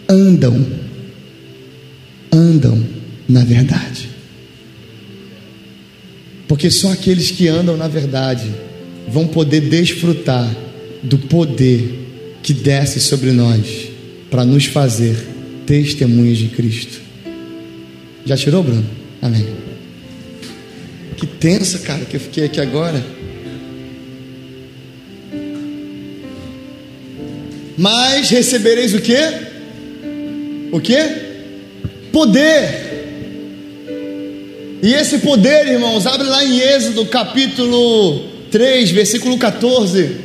andam, 0.08 0.66
andam 2.32 2.99
na 3.30 3.44
verdade. 3.44 4.10
Porque 6.48 6.70
só 6.70 6.92
aqueles 6.92 7.30
que 7.30 7.46
andam 7.46 7.76
na 7.76 7.86
verdade 7.86 8.50
vão 9.08 9.26
poder 9.26 9.60
desfrutar 9.60 10.48
do 11.02 11.16
poder 11.16 11.98
que 12.42 12.52
desce 12.52 13.00
sobre 13.00 13.30
nós 13.30 13.88
para 14.30 14.44
nos 14.44 14.66
fazer 14.66 15.16
testemunhas 15.64 16.38
de 16.38 16.48
Cristo. 16.48 17.00
Já 18.26 18.36
tirou, 18.36 18.62
Bruno? 18.62 18.84
Amém. 19.22 19.46
Que 21.16 21.26
tensa, 21.26 21.78
cara, 21.78 22.04
que 22.04 22.16
eu 22.16 22.20
fiquei 22.20 22.44
aqui 22.44 22.60
agora. 22.60 23.02
Mas 27.76 28.28
recebereis 28.28 28.92
o 28.92 29.00
quê? 29.00 29.18
O 30.72 30.80
quê? 30.80 30.98
Poder 32.12 32.89
e 34.82 34.94
esse 34.94 35.18
poder, 35.18 35.68
irmãos, 35.68 36.06
abre 36.06 36.26
lá 36.26 36.44
em 36.44 36.58
Êxodo 36.58 37.04
capítulo 37.06 38.28
3, 38.50 38.90
versículo 38.90 39.36
14. 39.36 40.16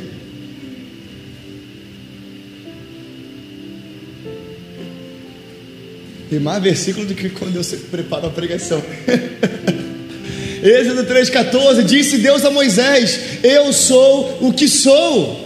Tem 6.30 6.40
mais 6.40 6.62
versículo 6.62 7.06
do 7.06 7.14
que 7.14 7.28
quando 7.28 7.56
eu 7.56 7.62
preparo 7.90 8.26
a 8.26 8.30
pregação. 8.30 8.82
Êxodo 10.62 11.04
3,14 11.04 11.84
disse 11.84 12.18
Deus 12.18 12.44
a 12.44 12.50
Moisés: 12.50 13.20
Eu 13.42 13.72
sou 13.72 14.38
o 14.40 14.52
que 14.52 14.66
sou. 14.66 15.44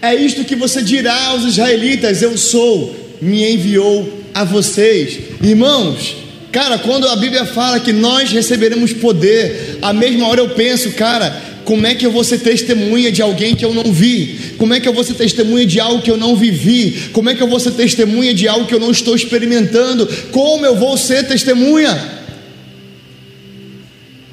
É 0.00 0.14
isto 0.14 0.44
que 0.44 0.56
você 0.56 0.82
dirá 0.82 1.26
aos 1.26 1.44
israelitas: 1.44 2.22
Eu 2.22 2.38
sou, 2.38 3.18
me 3.20 3.52
enviou 3.52 4.22
a 4.32 4.44
vocês. 4.44 5.18
Irmãos, 5.42 6.16
Cara, 6.52 6.78
quando 6.78 7.08
a 7.08 7.16
Bíblia 7.16 7.46
fala 7.46 7.78
que 7.78 7.92
nós 7.92 8.30
receberemos 8.32 8.92
poder, 8.92 9.78
a 9.80 9.92
mesma 9.92 10.26
hora 10.26 10.40
eu 10.40 10.50
penso, 10.50 10.90
cara, 10.92 11.50
Como 11.64 11.86
é 11.86 11.94
que 11.94 12.04
eu 12.04 12.10
vou 12.10 12.24
ser 12.24 12.38
testemunha 12.38 13.12
de 13.12 13.22
alguém 13.22 13.54
que 13.54 13.64
eu 13.64 13.72
não 13.72 13.92
vi? 13.92 14.54
Como 14.58 14.74
é 14.74 14.80
que 14.80 14.88
eu 14.88 14.92
vou 14.92 15.04
ser 15.04 15.14
testemunha 15.14 15.64
de 15.64 15.78
algo 15.78 16.02
que 16.02 16.10
eu 16.10 16.16
não 16.16 16.34
vivi? 16.34 17.10
Como 17.12 17.28
é 17.28 17.34
que 17.34 17.40
eu 17.40 17.46
vou 17.46 17.60
ser 17.60 17.72
testemunha 17.72 18.34
de 18.34 18.48
algo 18.48 18.66
que 18.66 18.74
eu 18.74 18.80
não 18.80 18.90
estou 18.90 19.14
experimentando? 19.14 20.04
Como 20.32 20.66
eu 20.66 20.74
vou 20.74 20.96
ser 20.96 21.28
testemunha? 21.28 21.96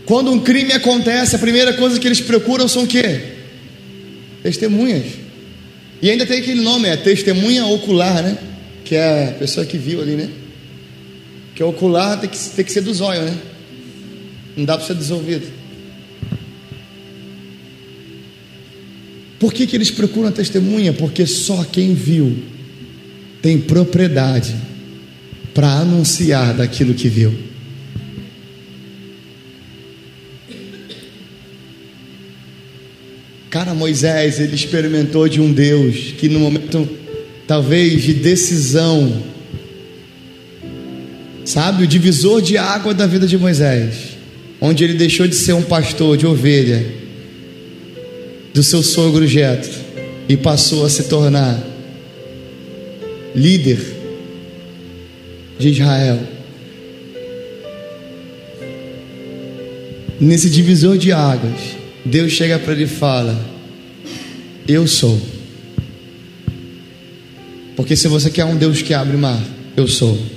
Quando 0.06 0.32
um 0.32 0.40
crime 0.40 0.72
acontece, 0.72 1.36
a 1.36 1.40
primeira 1.40 1.74
coisa 1.74 2.00
que 2.00 2.08
eles 2.08 2.22
procuram 2.22 2.68
são 2.68 2.86
o 2.86 2.88
quê? 2.88 3.20
Testemunhas. 4.42 5.04
E 6.02 6.10
ainda 6.10 6.26
tem 6.26 6.40
aquele 6.40 6.62
nome, 6.62 6.88
é 6.88 6.96
testemunha 6.96 7.66
ocular, 7.66 8.24
né? 8.24 8.38
Que 8.86 8.96
é 8.96 9.26
a 9.26 9.32
pessoa 9.34 9.66
que 9.66 9.78
viu 9.78 10.02
ali, 10.02 10.14
né? 10.14 10.30
Que 11.58 11.64
ocular 11.64 12.20
tem 12.20 12.30
que, 12.30 12.38
tem 12.38 12.64
que 12.64 12.72
ser 12.72 12.82
dos 12.82 13.02
olhos, 13.02 13.26
né? 13.26 13.36
Não 14.56 14.64
dá 14.64 14.78
para 14.78 14.86
ser 14.86 14.94
dos 14.94 15.10
ouvidos. 15.10 15.50
Por 19.40 19.52
que, 19.52 19.66
que 19.66 19.76
eles 19.76 19.90
procuram 19.90 20.30
a 20.30 20.32
testemunha? 20.32 20.94
Porque 20.94 21.26
só 21.26 21.64
quem 21.64 21.96
viu 21.96 22.38
tem 23.42 23.60
propriedade 23.60 24.56
para 25.56 25.80
anunciar 25.80 26.54
daquilo 26.54 26.94
que 26.94 27.10
viu. 27.10 27.34
Cara, 33.50 33.74
Moisés, 33.74 34.40
ele 34.40 34.54
experimentou 34.54 35.28
de 35.28 35.42
um 35.42 35.52
Deus 35.52 36.14
que 36.20 36.30
no 36.30 36.40
momento, 36.40 36.88
talvez, 37.48 38.04
de 38.04 38.14
decisão, 38.14 39.37
sabe, 41.48 41.86
o 41.86 41.88
divisor 41.88 42.42
de 42.42 42.58
água 42.58 42.94
da 42.94 43.08
vida 43.08 43.26
de 43.26 43.38
Moisés, 43.38 44.18
onde 44.60 44.84
ele 44.84 44.96
deixou 44.96 45.26
de 45.26 45.36
ser 45.36 45.54
um 45.54 45.62
pastor 45.62 46.18
de 46.18 46.28
ovelha 46.28 46.86
do 48.54 48.62
seu 48.62 48.84
sogro 48.84 49.26
Jetro 49.26 49.72
e 50.28 50.36
passou 50.36 50.86
a 50.86 50.90
se 50.90 51.04
tornar 51.04 51.58
líder 53.34 53.80
de 55.58 55.70
Israel. 55.70 56.20
Nesse 60.20 60.50
divisor 60.50 60.98
de 60.98 61.14
águas, 61.14 61.78
Deus 62.04 62.34
chega 62.34 62.60
para 62.60 62.74
ele 62.74 62.84
e 62.84 62.88
fala: 62.88 63.40
Eu 64.68 64.86
sou. 64.86 65.22
Porque 67.76 67.96
se 67.96 68.08
você 68.10 68.30
quer 68.30 68.44
um 68.44 68.58
Deus 68.58 68.82
que 68.82 68.94
abre 68.94 69.16
mar, 69.16 69.42
eu 69.78 69.88
sou. 69.88 70.37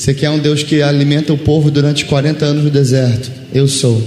Você 0.00 0.14
quer 0.14 0.30
um 0.30 0.38
Deus 0.38 0.62
que 0.62 0.80
alimenta 0.80 1.30
o 1.30 1.36
povo 1.36 1.70
durante 1.70 2.06
40 2.06 2.42
anos 2.46 2.64
no 2.64 2.70
deserto, 2.70 3.30
eu 3.52 3.68
sou. 3.68 4.02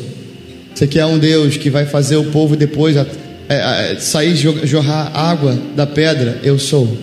Você 0.73 0.87
quer 0.87 1.05
um 1.05 1.19
Deus 1.19 1.55
que 1.55 1.69
vai 1.69 1.85
fazer 1.85 2.15
o 2.15 2.31
povo 2.31 2.55
depois 2.55 2.97
é, 2.97 3.05
é, 3.47 3.95
sair 3.99 4.35
jorrar 4.35 5.15
água 5.15 5.55
da 5.75 5.85
pedra, 5.85 6.39
eu 6.41 6.57
sou. 6.57 6.97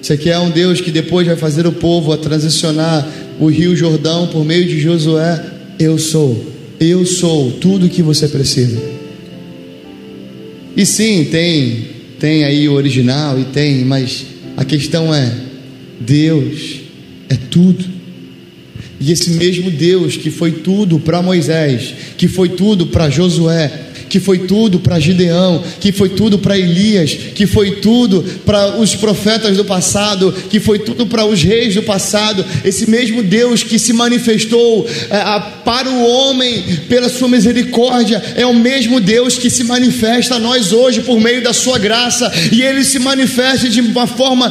Você 0.00 0.16
quer 0.16 0.38
um 0.38 0.48
Deus 0.48 0.80
que 0.80 0.92
depois 0.92 1.26
vai 1.26 1.34
fazer 1.34 1.66
o 1.66 1.72
povo 1.72 2.12
a 2.12 2.16
transicionar 2.16 3.04
o 3.40 3.48
rio 3.48 3.74
Jordão 3.74 4.28
por 4.28 4.44
meio 4.44 4.64
de 4.64 4.78
Josué, 4.78 5.44
eu 5.76 5.98
sou. 5.98 6.46
Eu 6.78 7.04
sou 7.04 7.50
tudo 7.50 7.86
o 7.86 7.90
que 7.90 8.00
você 8.00 8.28
precisa. 8.28 8.80
E 10.76 10.86
sim, 10.86 11.24
tem, 11.24 11.84
tem 12.20 12.44
aí 12.44 12.68
o 12.68 12.74
original 12.74 13.40
e 13.40 13.44
tem, 13.46 13.84
mas 13.84 14.24
a 14.56 14.64
questão 14.64 15.12
é: 15.12 15.32
Deus 15.98 16.76
é 17.28 17.34
tudo. 17.50 17.95
E 19.00 19.12
esse 19.12 19.30
mesmo 19.30 19.70
Deus 19.70 20.16
que 20.16 20.30
foi 20.30 20.52
tudo 20.52 20.98
para 20.98 21.22
Moisés, 21.22 21.94
que 22.16 22.28
foi 22.28 22.48
tudo 22.50 22.86
para 22.86 23.10
Josué, 23.10 23.86
que 24.08 24.20
foi 24.20 24.40
tudo 24.40 24.78
para 24.78 25.00
Gideão, 25.00 25.62
que 25.80 25.92
foi 25.92 26.08
tudo 26.08 26.38
para 26.38 26.58
Elias, 26.58 27.12
que 27.34 27.46
foi 27.46 27.72
tudo 27.76 28.22
para 28.44 28.78
os 28.78 28.94
profetas 28.94 29.56
do 29.56 29.64
passado, 29.64 30.32
que 30.48 30.60
foi 30.60 30.78
tudo 30.78 31.06
para 31.06 31.24
os 31.24 31.42
reis 31.42 31.74
do 31.74 31.82
passado. 31.82 32.44
Esse 32.64 32.88
mesmo 32.88 33.22
Deus 33.22 33.62
que 33.62 33.78
se 33.78 33.92
manifestou 33.92 34.86
é, 35.10 35.40
para 35.64 35.90
o 35.90 36.06
homem 36.06 36.62
pela 36.88 37.08
sua 37.08 37.28
misericórdia, 37.28 38.22
é 38.36 38.46
o 38.46 38.54
mesmo 38.54 39.00
Deus 39.00 39.36
que 39.36 39.50
se 39.50 39.64
manifesta 39.64 40.36
a 40.36 40.38
nós 40.38 40.72
hoje 40.72 41.02
por 41.02 41.20
meio 41.20 41.42
da 41.42 41.52
sua 41.52 41.78
graça, 41.78 42.32
e 42.52 42.62
ele 42.62 42.84
se 42.84 42.98
manifesta 42.98 43.68
de 43.68 43.80
uma 43.80 44.06
forma 44.06 44.50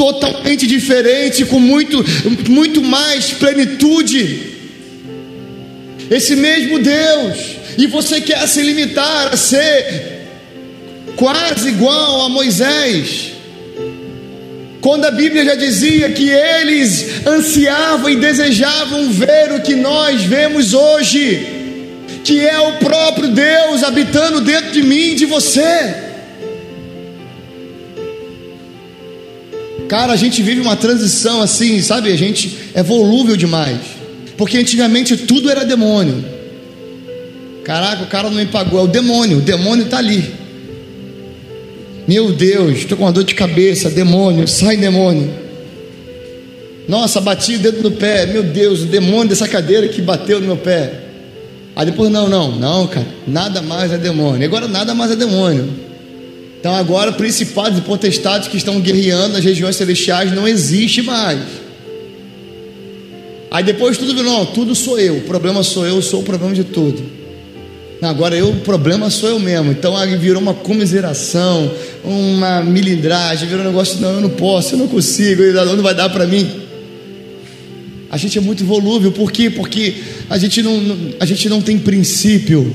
totalmente 0.00 0.66
diferente, 0.66 1.44
com 1.44 1.60
muito, 1.60 2.02
muito 2.48 2.82
mais 2.82 3.32
plenitude. 3.32 4.50
Esse 6.10 6.34
mesmo 6.34 6.78
Deus 6.78 7.36
e 7.76 7.86
você 7.86 8.18
quer 8.22 8.48
se 8.48 8.62
limitar 8.62 9.28
a 9.30 9.36
ser 9.36 10.26
quase 11.16 11.68
igual 11.68 12.22
a 12.22 12.28
Moisés, 12.30 13.32
quando 14.80 15.04
a 15.04 15.10
Bíblia 15.10 15.44
já 15.44 15.54
dizia 15.54 16.08
que 16.12 16.30
eles 16.30 17.26
ansiavam 17.26 18.08
e 18.08 18.16
desejavam 18.16 19.10
ver 19.10 19.52
o 19.52 19.60
que 19.60 19.74
nós 19.74 20.22
vemos 20.22 20.72
hoje, 20.72 21.46
que 22.24 22.40
é 22.40 22.58
o 22.58 22.78
próprio 22.78 23.28
Deus 23.28 23.84
habitando 23.84 24.40
dentro 24.40 24.72
de 24.72 24.82
mim 24.82 25.10
e 25.10 25.14
de 25.16 25.26
você. 25.26 26.09
Cara, 29.90 30.12
a 30.12 30.16
gente 30.16 30.40
vive 30.40 30.60
uma 30.60 30.76
transição 30.76 31.42
assim, 31.42 31.82
sabe? 31.82 32.12
A 32.12 32.16
gente 32.16 32.56
é 32.74 32.80
volúvel 32.80 33.36
demais, 33.36 33.80
porque 34.36 34.56
antigamente 34.56 35.16
tudo 35.16 35.50
era 35.50 35.64
demônio. 35.64 36.24
Caraca, 37.64 38.04
o 38.04 38.06
cara 38.06 38.30
não 38.30 38.36
me 38.36 38.46
pagou. 38.46 38.78
É 38.78 38.84
o 38.84 38.86
demônio, 38.86 39.38
o 39.38 39.40
demônio 39.40 39.86
está 39.86 39.98
ali. 39.98 40.32
Meu 42.06 42.30
Deus, 42.30 42.78
estou 42.78 42.96
com 42.96 43.02
uma 43.02 43.10
dor 43.10 43.24
de 43.24 43.34
cabeça. 43.34 43.90
Demônio, 43.90 44.46
sai 44.46 44.76
demônio. 44.76 45.28
Nossa, 46.86 47.20
bati 47.20 47.56
o 47.56 47.58
dedo 47.58 47.82
no 47.82 47.90
pé. 47.90 48.26
Meu 48.26 48.44
Deus, 48.44 48.82
o 48.82 48.86
demônio 48.86 49.30
dessa 49.30 49.48
cadeira 49.48 49.88
que 49.88 50.00
bateu 50.00 50.38
no 50.38 50.46
meu 50.46 50.56
pé. 50.56 50.92
Aí 51.74 51.84
depois, 51.84 52.12
não, 52.12 52.28
não, 52.28 52.52
não, 52.52 52.86
cara, 52.86 53.08
nada 53.26 53.60
mais 53.60 53.90
é 53.90 53.98
demônio. 53.98 54.46
Agora 54.46 54.68
nada 54.68 54.94
mais 54.94 55.10
é 55.10 55.16
demônio. 55.16 55.89
Então 56.60 56.74
agora 56.76 57.10
principados 57.10 57.78
e 57.78 57.82
potestades 57.82 58.46
que 58.46 58.58
estão 58.58 58.78
guerreando 58.80 59.32
nas 59.32 59.42
regiões 59.42 59.76
celestiais 59.76 60.30
não 60.32 60.46
existe 60.46 61.00
mais. 61.00 61.40
Aí 63.50 63.64
depois 63.64 63.96
tudo, 63.96 64.22
não, 64.22 64.44
tudo 64.44 64.74
sou 64.74 64.98
eu. 64.98 65.16
O 65.16 65.20
problema 65.22 65.62
sou 65.62 65.86
eu, 65.86 66.00
sou 66.02 66.20
o 66.20 66.22
problema 66.22 66.54
de 66.54 66.64
tudo. 66.64 67.02
Agora 68.02 68.36
eu, 68.36 68.50
o 68.50 68.56
problema 68.60 69.08
sou 69.08 69.30
eu 69.30 69.40
mesmo. 69.40 69.72
Então 69.72 69.96
aí 69.96 70.14
virou 70.16 70.40
uma 70.40 70.52
comiseração, 70.52 71.70
uma 72.04 72.62
milindragem, 72.62 73.48
virou 73.48 73.64
um 73.64 73.68
negócio, 73.68 73.98
não, 73.98 74.12
eu 74.12 74.20
não 74.20 74.30
posso, 74.30 74.74
eu 74.74 74.78
não 74.78 74.86
consigo, 74.86 75.42
não 75.42 75.82
vai 75.82 75.94
dar 75.94 76.10
para 76.10 76.26
mim. 76.26 76.48
A 78.10 78.18
gente 78.18 78.36
é 78.36 78.40
muito 78.40 78.64
volúvel, 78.64 79.12
por 79.12 79.32
quê? 79.32 79.48
Porque 79.48 79.94
a 80.28 80.36
gente 80.36 80.62
não, 80.62 80.78
a 81.18 81.24
gente 81.24 81.48
não 81.48 81.62
tem 81.62 81.78
princípio. 81.78 82.70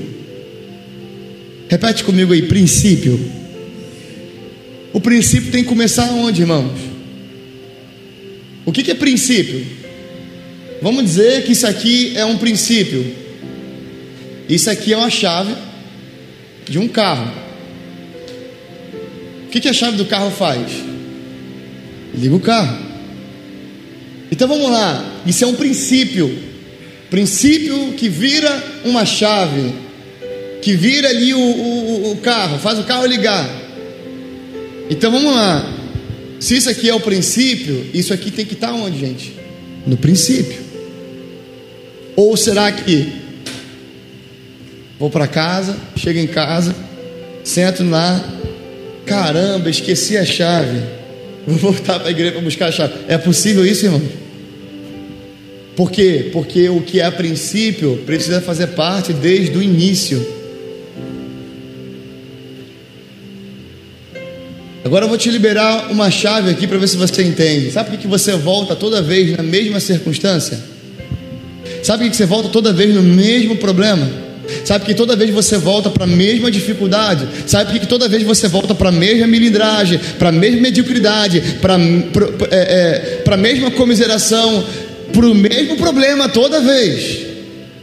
Repete 1.67 2.03
comigo 2.03 2.33
aí, 2.33 2.43
princípio. 2.43 3.44
O 4.95 5.01
princípio 5.01 5.51
tem 5.51 5.61
que 5.61 5.67
começar 5.67 6.05
onde, 6.05 6.43
irmãos? 6.43 6.71
O 8.65 8.71
que, 8.71 8.81
que 8.81 8.91
é 8.91 8.95
princípio? 8.95 9.67
Vamos 10.81 11.03
dizer 11.03 11.43
que 11.43 11.51
isso 11.51 11.67
aqui 11.67 12.13
é 12.15 12.23
um 12.23 12.37
princípio. 12.37 13.05
Isso 14.47 14.69
aqui 14.69 14.93
é 14.93 14.97
uma 14.97 15.09
chave 15.09 15.53
de 16.63 16.79
um 16.79 16.87
carro. 16.87 17.29
O 19.43 19.49
que, 19.49 19.59
que 19.59 19.67
a 19.67 19.73
chave 19.73 19.97
do 19.97 20.05
carro 20.05 20.31
faz? 20.31 20.71
Liga 22.17 22.33
o 22.33 22.39
carro. 22.39 22.77
Então 24.31 24.47
vamos 24.47 24.71
lá. 24.71 25.03
Isso 25.25 25.43
é 25.43 25.47
um 25.47 25.55
princípio. 25.55 26.41
Princípio 27.09 27.95
que 27.97 28.07
vira 28.07 28.63
uma 28.85 29.05
chave. 29.05 29.73
Que 30.61 30.73
vira 30.73 31.09
ali 31.09 31.33
o, 31.33 31.37
o, 31.37 32.11
o 32.13 32.17
carro, 32.19 32.57
faz 32.59 32.79
o 32.79 32.83
carro 32.83 33.05
ligar. 33.05 33.64
Então 34.89 35.11
vamos 35.11 35.33
lá. 35.33 35.73
Se 36.39 36.55
isso 36.55 36.69
aqui 36.69 36.89
é 36.89 36.93
o 36.93 36.99
princípio, 36.99 37.85
isso 37.93 38.13
aqui 38.13 38.29
tem 38.29 38.45
que 38.45 38.53
estar 38.53 38.73
onde, 38.73 38.99
gente? 38.99 39.33
No 39.85 39.97
princípio. 39.97 40.59
Ou 42.15 42.35
será 42.37 42.71
que 42.71 43.25
Vou 44.97 45.09
para 45.09 45.27
casa, 45.27 45.75
chego 45.97 46.19
em 46.19 46.27
casa, 46.27 46.73
sento 47.43 47.83
lá, 47.83 48.23
caramba, 49.05 49.69
esqueci 49.69 50.15
a 50.15 50.23
chave. 50.23 50.79
Vou 51.45 51.57
voltar 51.57 51.99
para 51.99 52.07
a 52.07 52.11
igreja 52.11 52.31
para 52.31 52.41
buscar 52.41 52.67
a 52.67 52.71
chave. 52.71 52.93
É 53.07 53.17
possível 53.17 53.65
isso, 53.65 53.85
irmão? 53.85 54.01
Por 55.75 55.91
quê? 55.91 56.29
Porque 56.31 56.69
o 56.69 56.81
que 56.81 57.01
é 57.01 57.11
princípio 57.11 57.97
precisa 58.05 58.39
fazer 58.39 58.67
parte 58.67 59.11
desde 59.11 59.57
o 59.57 59.61
início. 59.61 60.25
Agora 64.85 65.05
eu 65.05 65.09
vou 65.09 65.17
te 65.17 65.31
liberar 65.31 65.87
uma 65.89 66.11
chave 66.11 66.51
aqui 66.51 66.67
para 66.67 66.77
ver 66.77 66.87
se 66.87 66.95
você 66.95 67.23
entende. 67.23 67.71
Sabe 67.71 67.89
por 67.89 67.97
que 67.97 68.07
você 68.07 68.33
volta 68.33 68.75
toda 68.75 69.01
vez 69.01 69.35
na 69.35 69.41
mesma 69.41 69.79
circunstância? 69.79 70.59
Sabe 71.81 72.03
por 72.03 72.11
que 72.11 72.15
você 72.15 72.25
volta 72.27 72.49
toda 72.49 72.71
vez 72.71 72.93
no 72.93 73.01
mesmo 73.01 73.55
problema? 73.55 74.07
Sabe 74.63 74.85
que 74.85 74.93
toda 74.93 75.15
vez 75.15 75.31
você 75.31 75.57
volta 75.57 75.89
para 75.89 76.03
a 76.03 76.07
mesma 76.07 76.51
dificuldade? 76.51 77.27
Sabe 77.47 77.79
que 77.79 77.87
toda 77.87 78.07
vez 78.07 78.21
você 78.21 78.47
volta 78.47 78.75
para 78.75 78.89
a 78.89 78.91
mesma 78.91 79.25
milindragem, 79.25 79.99
para 80.19 80.29
a 80.29 80.31
mesma 80.31 80.61
mediocridade, 80.61 81.41
para 81.59 81.79
é, 82.51 83.23
é, 83.25 83.33
a 83.33 83.37
mesma 83.37 83.71
comiseração, 83.71 84.63
para 85.11 85.25
o 85.25 85.33
mesmo 85.33 85.77
problema 85.77 86.29
toda 86.29 86.61
vez? 86.61 87.25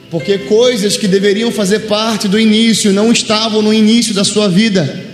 Porque 0.08 0.38
coisas 0.38 0.96
que 0.96 1.08
deveriam 1.08 1.50
fazer 1.50 1.80
parte 1.80 2.28
do 2.28 2.38
início 2.38 2.92
não 2.92 3.10
estavam 3.10 3.60
no 3.60 3.74
início 3.74 4.14
da 4.14 4.22
sua 4.22 4.48
vida. 4.48 5.10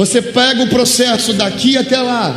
Você 0.00 0.22
pega 0.22 0.62
o 0.62 0.68
processo 0.68 1.34
daqui 1.34 1.76
até 1.76 2.00
lá, 2.00 2.34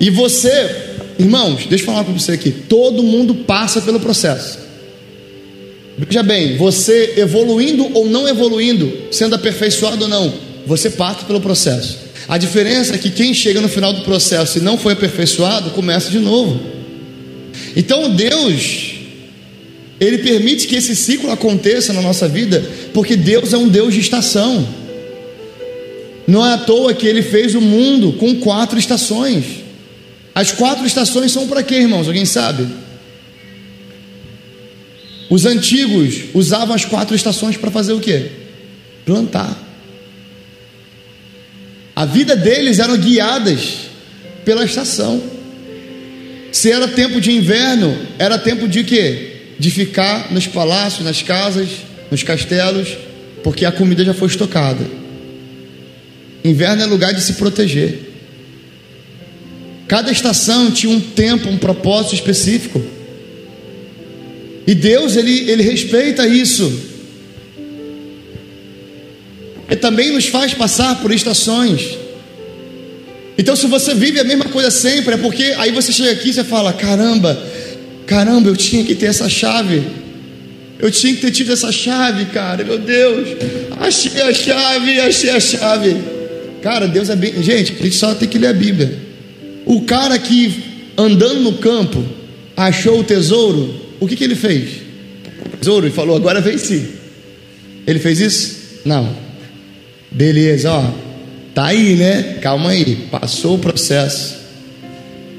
e 0.00 0.10
você, 0.10 0.68
irmãos, 1.16 1.66
deixa 1.66 1.84
eu 1.84 1.86
falar 1.86 2.02
com 2.02 2.12
você 2.12 2.32
aqui: 2.32 2.50
todo 2.50 3.00
mundo 3.00 3.32
passa 3.32 3.80
pelo 3.80 4.00
processo. 4.00 4.58
Veja 5.96 6.20
bem, 6.20 6.56
você 6.56 7.14
evoluindo 7.16 7.88
ou 7.94 8.08
não 8.08 8.26
evoluindo, 8.26 8.92
sendo 9.12 9.36
aperfeiçoado 9.36 10.02
ou 10.02 10.08
não, 10.08 10.34
você 10.66 10.90
passa 10.90 11.24
pelo 11.24 11.40
processo. 11.40 11.96
A 12.26 12.36
diferença 12.36 12.96
é 12.96 12.98
que 12.98 13.10
quem 13.10 13.32
chega 13.32 13.60
no 13.60 13.68
final 13.68 13.92
do 13.92 14.00
processo 14.00 14.58
e 14.58 14.60
não 14.60 14.76
foi 14.76 14.94
aperfeiçoado, 14.94 15.70
começa 15.70 16.10
de 16.10 16.18
novo. 16.18 16.58
Então 17.76 18.10
Deus, 18.10 18.94
Ele 20.00 20.18
permite 20.18 20.66
que 20.66 20.74
esse 20.74 20.96
ciclo 20.96 21.30
aconteça 21.30 21.92
na 21.92 22.02
nossa 22.02 22.26
vida, 22.26 22.68
porque 22.92 23.14
Deus 23.14 23.52
é 23.52 23.56
um 23.56 23.68
Deus 23.68 23.94
de 23.94 24.00
estação. 24.00 24.87
Não 26.28 26.46
é 26.46 26.52
à 26.52 26.58
toa 26.58 26.92
que 26.92 27.06
Ele 27.06 27.22
fez 27.22 27.54
o 27.54 27.60
mundo 27.60 28.12
com 28.12 28.36
quatro 28.36 28.78
estações. 28.78 29.64
As 30.34 30.52
quatro 30.52 30.86
estações 30.86 31.32
são 31.32 31.48
para 31.48 31.62
quê, 31.62 31.76
irmãos? 31.76 32.06
Alguém 32.06 32.26
sabe? 32.26 32.68
Os 35.30 35.46
antigos 35.46 36.24
usavam 36.34 36.74
as 36.74 36.84
quatro 36.84 37.16
estações 37.16 37.56
para 37.56 37.70
fazer 37.70 37.94
o 37.94 38.00
quê? 38.00 38.26
Plantar. 39.06 39.56
A 41.96 42.04
vida 42.04 42.36
deles 42.36 42.78
eram 42.78 42.98
guiadas 42.98 43.88
pela 44.44 44.66
estação. 44.66 45.22
Se 46.52 46.70
era 46.70 46.88
tempo 46.88 47.22
de 47.22 47.32
inverno, 47.32 47.96
era 48.18 48.36
tempo 48.38 48.68
de 48.68 48.84
quê? 48.84 49.36
De 49.58 49.70
ficar 49.70 50.30
nos 50.30 50.46
palácios, 50.46 51.06
nas 51.06 51.22
casas, 51.22 51.70
nos 52.10 52.22
castelos, 52.22 52.98
porque 53.42 53.64
a 53.64 53.72
comida 53.72 54.04
já 54.04 54.12
foi 54.12 54.28
estocada. 54.28 54.97
Inverno 56.48 56.82
é 56.82 56.86
lugar 56.86 57.12
de 57.12 57.20
se 57.20 57.34
proteger. 57.34 58.08
Cada 59.86 60.10
estação 60.10 60.70
tinha 60.70 60.92
um 60.94 61.00
tempo, 61.00 61.48
um 61.48 61.58
propósito 61.58 62.14
específico. 62.14 62.82
E 64.66 64.74
Deus, 64.74 65.16
ele, 65.16 65.50
ele 65.50 65.62
respeita 65.62 66.26
isso. 66.26 66.70
E 69.70 69.76
também 69.76 70.10
nos 70.10 70.26
faz 70.26 70.52
passar 70.54 71.00
por 71.00 71.12
estações. 71.12 71.96
Então, 73.36 73.54
se 73.54 73.66
você 73.66 73.94
vive 73.94 74.20
a 74.20 74.24
mesma 74.24 74.46
coisa 74.46 74.70
sempre, 74.70 75.14
é 75.14 75.16
porque 75.16 75.54
aí 75.58 75.70
você 75.70 75.92
chega 75.92 76.12
aqui 76.12 76.30
e 76.30 76.32
você 76.34 76.44
fala: 76.44 76.72
caramba, 76.72 77.40
caramba, 78.06 78.48
eu 78.48 78.56
tinha 78.56 78.84
que 78.84 78.94
ter 78.94 79.06
essa 79.06 79.28
chave. 79.28 79.82
Eu 80.78 80.90
tinha 80.90 81.14
que 81.14 81.20
ter 81.20 81.30
tido 81.30 81.52
essa 81.52 81.72
chave, 81.72 82.26
cara. 82.26 82.62
Meu 82.62 82.78
Deus, 82.78 83.28
achei 83.80 84.20
a 84.22 84.32
chave, 84.32 85.00
achei 85.00 85.30
a 85.30 85.40
chave. 85.40 86.17
Cara, 86.62 86.86
Deus 86.86 87.08
é 87.08 87.16
bem. 87.16 87.42
Gente, 87.42 87.72
a 87.78 87.82
gente 87.82 87.96
só 87.96 88.14
tem 88.14 88.28
que 88.28 88.38
ler 88.38 88.48
a 88.48 88.52
Bíblia. 88.52 88.98
O 89.64 89.82
cara 89.82 90.18
que 90.18 90.64
andando 90.96 91.40
no 91.40 91.54
campo 91.54 92.02
achou 92.56 93.00
o 93.00 93.04
tesouro, 93.04 93.74
o 94.00 94.06
que, 94.06 94.16
que 94.16 94.24
ele 94.24 94.34
fez? 94.34 94.82
Tesouro 95.60 95.86
e 95.86 95.90
falou: 95.90 96.16
Agora 96.16 96.40
venci. 96.40 96.90
Ele 97.86 97.98
fez 97.98 98.20
isso? 98.20 98.56
Não. 98.84 99.14
Beleza, 100.10 100.70
ó. 100.70 100.90
Tá 101.54 101.66
aí, 101.66 101.96
né? 101.96 102.38
Calma 102.40 102.70
aí. 102.70 102.96
Passou 103.10 103.56
o 103.56 103.58
processo. 103.58 104.36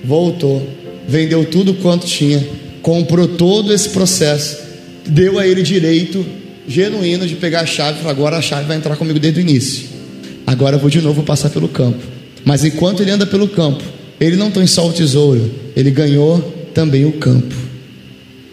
Voltou. 0.03 0.67
Vendeu 1.07 1.45
tudo 1.45 1.75
quanto 1.75 2.05
tinha. 2.05 2.45
Comprou 2.81 3.27
todo 3.27 3.73
esse 3.73 3.89
processo. 3.89 4.57
Deu 5.05 5.39
a 5.39 5.47
ele 5.47 5.61
direito 5.61 6.25
genuíno 6.67 7.27
de 7.27 7.35
pegar 7.35 7.61
a 7.61 7.65
chave. 7.65 8.07
Agora 8.07 8.37
a 8.37 8.41
chave 8.41 8.65
vai 8.65 8.77
entrar 8.77 8.95
comigo 8.95 9.19
desde 9.19 9.39
o 9.39 9.41
início. 9.41 9.98
Agora 10.49 10.77
eu 10.77 10.79
vou 10.79 10.89
de 10.89 10.99
novo 10.99 11.21
passar 11.21 11.51
pelo 11.51 11.67
campo. 11.67 12.03
Mas 12.43 12.65
enquanto 12.65 13.03
ele 13.03 13.11
anda 13.11 13.23
pelo 13.23 13.47
campo, 13.47 13.83
ele 14.19 14.35
não 14.35 14.49
tem 14.49 14.65
só 14.65 14.89
o 14.89 14.91
tesouro, 14.91 15.51
ele 15.75 15.91
ganhou 15.91 16.41
também 16.73 17.05
o 17.05 17.11
campo. 17.11 17.53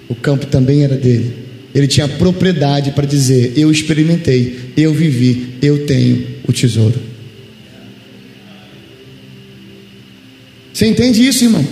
O 0.06 0.14
campo 0.14 0.44
também 0.44 0.84
era 0.84 0.94
dele. 0.94 1.32
Ele 1.74 1.86
tinha 1.86 2.06
propriedade 2.06 2.90
para 2.90 3.06
dizer: 3.06 3.54
Eu 3.56 3.70
experimentei, 3.70 4.74
eu 4.76 4.92
vivi, 4.92 5.54
eu 5.62 5.86
tenho 5.86 6.26
o 6.46 6.52
tesouro. 6.52 7.00
Você 10.74 10.84
entende 10.86 11.26
isso, 11.26 11.44
irmãos? 11.44 11.66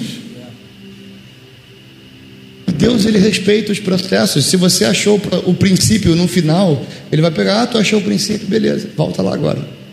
Deus 2.79 3.05
ele 3.05 3.19
respeita 3.19 3.73
os 3.73 3.79
processos. 3.79 4.47
Se 4.47 4.57
você 4.57 4.87
achou 4.87 5.21
o 5.45 5.53
princípio 5.53 6.17
no 6.17 6.27
final, 6.27 6.83
ele 7.13 7.21
vai 7.21 7.31
pegar, 7.31 7.63
ah, 7.63 7.67
tu 7.67 7.77
achou 7.77 7.99
o 7.99 8.03
princípio, 8.03 8.47
beleza, 8.47 8.89
volta 8.97 9.21
lá 9.21 9.35
agora. 9.35 9.84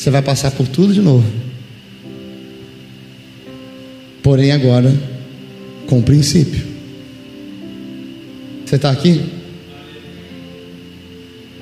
Você 0.00 0.08
vai 0.08 0.22
passar 0.22 0.50
por 0.52 0.66
tudo 0.66 0.94
de 0.94 1.02
novo. 1.02 1.30
Porém 4.22 4.50
agora 4.50 4.90
com 5.86 5.98
o 5.98 6.02
princípio. 6.02 6.64
Você 8.64 8.76
está 8.76 8.90
aqui? 8.90 9.20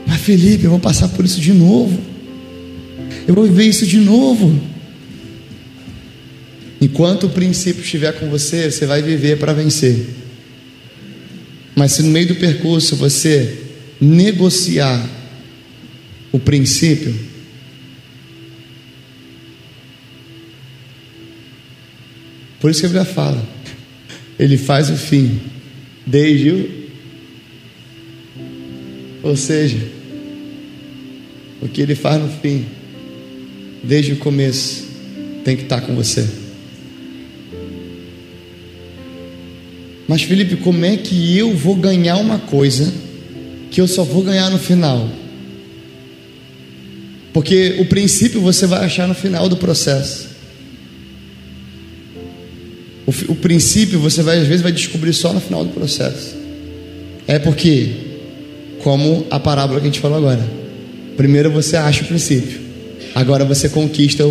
Mas 0.07 0.21
Felipe, 0.21 0.63
eu 0.63 0.71
vou 0.71 0.79
passar 0.79 1.09
por 1.09 1.25
isso 1.25 1.41
de 1.41 1.53
novo. 1.53 2.01
Eu 3.27 3.35
vou 3.35 3.43
viver 3.43 3.65
isso 3.65 3.85
de 3.85 3.99
novo. 3.99 4.57
Enquanto 6.81 7.27
o 7.27 7.31
princípio 7.31 7.83
estiver 7.83 8.13
com 8.21 8.31
você, 8.31 8.71
você 8.71 8.87
vai 8.87 9.03
viver 9.03 9.39
para 9.39 9.53
vencer. 9.53 10.11
Mas 11.75 11.91
se 11.91 12.05
no 12.05 12.11
meio 12.11 12.29
do 12.29 12.37
percurso 12.37 12.95
você 12.95 13.65
negociar 14.01 15.05
o 16.31 16.39
princípio, 16.39 17.28
por 22.61 22.71
isso 22.71 22.81
que 22.81 22.87
a 22.87 22.89
Bíblia 22.89 23.05
fala: 23.05 23.43
Ele 24.39 24.57
faz 24.57 24.91
o 24.91 24.97
fim 24.97 25.41
desde 26.07 26.51
o 26.51 26.79
ou 29.23 29.37
seja, 29.37 29.79
o 31.61 31.69
que 31.69 31.83
ele 31.83 31.95
faz 31.95 32.23
no 32.23 32.29
fim, 32.29 32.65
desde 33.83 34.13
o 34.13 34.17
começo, 34.17 34.87
tem 35.45 35.57
que 35.57 35.65
estar 35.65 35.81
com 35.81 35.95
você. 35.95 36.27
Mas 40.07 40.23
Felipe, 40.23 40.57
como 40.57 40.85
é 40.85 40.97
que 40.97 41.37
eu 41.37 41.55
vou 41.55 41.75
ganhar 41.75 42.17
uma 42.17 42.39
coisa 42.39 42.93
que 43.71 43.81
eu 43.81 43.87
só 43.87 44.05
vou 44.05 44.23
ganhar 44.23 44.51
no 44.51 44.59
final? 44.59 45.11
Porque 47.33 47.77
o 47.79 47.85
princípio 47.85 48.41
você 48.41 48.67
vai 48.67 48.85
achar 48.85 49.07
no 49.07 49.15
final 49.15 49.49
do 49.49 49.57
processo. 49.57 50.28
O, 53.09 53.33
o 53.33 53.35
princípio 53.37 53.99
você 53.99 54.23
vai 54.23 54.39
às 54.39 54.47
vezes 54.47 54.61
vai 54.61 54.71
descobrir 54.71 55.15
só 55.15 55.33
no 55.33 55.41
final 55.41 55.65
do 55.65 55.71
processo. 55.71 56.37
É 57.27 57.39
porque 57.39 57.91
como 58.81 59.27
a 59.31 59.41
parábola 59.41 59.81
que 59.81 59.87
a 59.87 59.91
gente 59.91 60.01
falou 60.01 60.19
agora. 60.19 60.47
Primeiro 61.17 61.51
você 61.51 61.75
acha 61.75 62.05
o 62.05 62.07
princípio, 62.07 62.61
agora 63.15 63.47
você 63.47 63.71
conquista, 63.71 64.25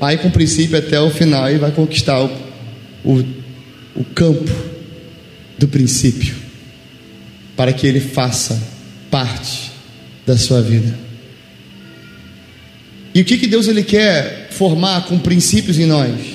vai 0.00 0.18
com 0.18 0.26
o 0.26 0.32
princípio 0.32 0.76
até 0.76 1.00
o 1.00 1.10
final 1.10 1.48
e 1.48 1.58
vai 1.58 1.70
conquistar 1.70 2.24
o, 2.24 2.30
o, 3.04 3.24
o 3.94 4.04
campo 4.04 4.50
do 5.56 5.68
princípio, 5.68 6.34
para 7.56 7.72
que 7.72 7.86
ele 7.86 8.00
faça 8.00 8.60
parte 9.12 9.70
da 10.26 10.36
sua 10.36 10.60
vida. 10.60 10.92
E 13.14 13.20
o 13.20 13.24
que, 13.24 13.38
que 13.38 13.46
Deus 13.46 13.68
ele 13.68 13.84
quer 13.84 14.48
formar 14.50 15.06
com 15.06 15.16
princípios 15.20 15.78
em 15.78 15.86
nós? 15.86 16.33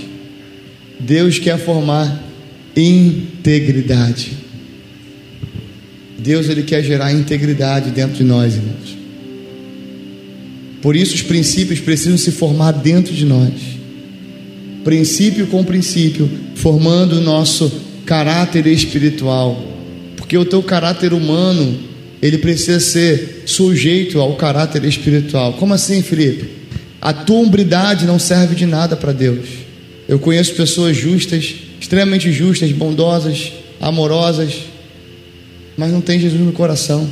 Deus 0.99 1.39
quer 1.39 1.57
formar 1.57 2.21
integridade. 2.75 4.33
Deus 6.17 6.49
ele 6.49 6.63
quer 6.63 6.83
gerar 6.83 7.13
integridade 7.13 7.91
dentro 7.91 8.15
de 8.15 8.23
nós, 8.23 8.55
irmãos. 8.55 8.97
Por 10.81 10.95
isso 10.95 11.15
os 11.15 11.21
princípios 11.21 11.79
precisam 11.79 12.17
se 12.17 12.31
formar 12.31 12.71
dentro 12.71 13.13
de 13.13 13.25
nós. 13.25 13.53
Princípio 14.83 15.47
com 15.47 15.63
princípio, 15.63 16.29
formando 16.55 17.13
o 17.13 17.21
nosso 17.21 17.71
caráter 18.05 18.67
espiritual. 18.67 19.65
Porque 20.15 20.37
o 20.37 20.45
teu 20.45 20.61
caráter 20.63 21.13
humano, 21.13 21.79
ele 22.21 22.37
precisa 22.37 22.79
ser 22.79 23.43
sujeito 23.45 24.19
ao 24.19 24.35
caráter 24.35 24.83
espiritual. 24.85 25.53
Como 25.53 25.73
assim, 25.73 26.01
Felipe? 26.01 26.49
A 27.01 27.13
tua 27.13 27.39
umbridade 27.39 28.05
não 28.05 28.19
serve 28.19 28.55
de 28.55 28.65
nada 28.65 28.95
para 28.95 29.11
Deus. 29.11 29.68
Eu 30.09 30.17
conheço 30.17 30.55
pessoas 30.55 30.97
justas, 30.97 31.53
extremamente 31.79 32.31
justas, 32.31 32.71
bondosas, 32.71 33.53
amorosas, 33.79 34.55
mas 35.77 35.91
não 35.91 36.01
tem 36.01 36.19
Jesus 36.19 36.41
no 36.41 36.51
coração. 36.51 37.07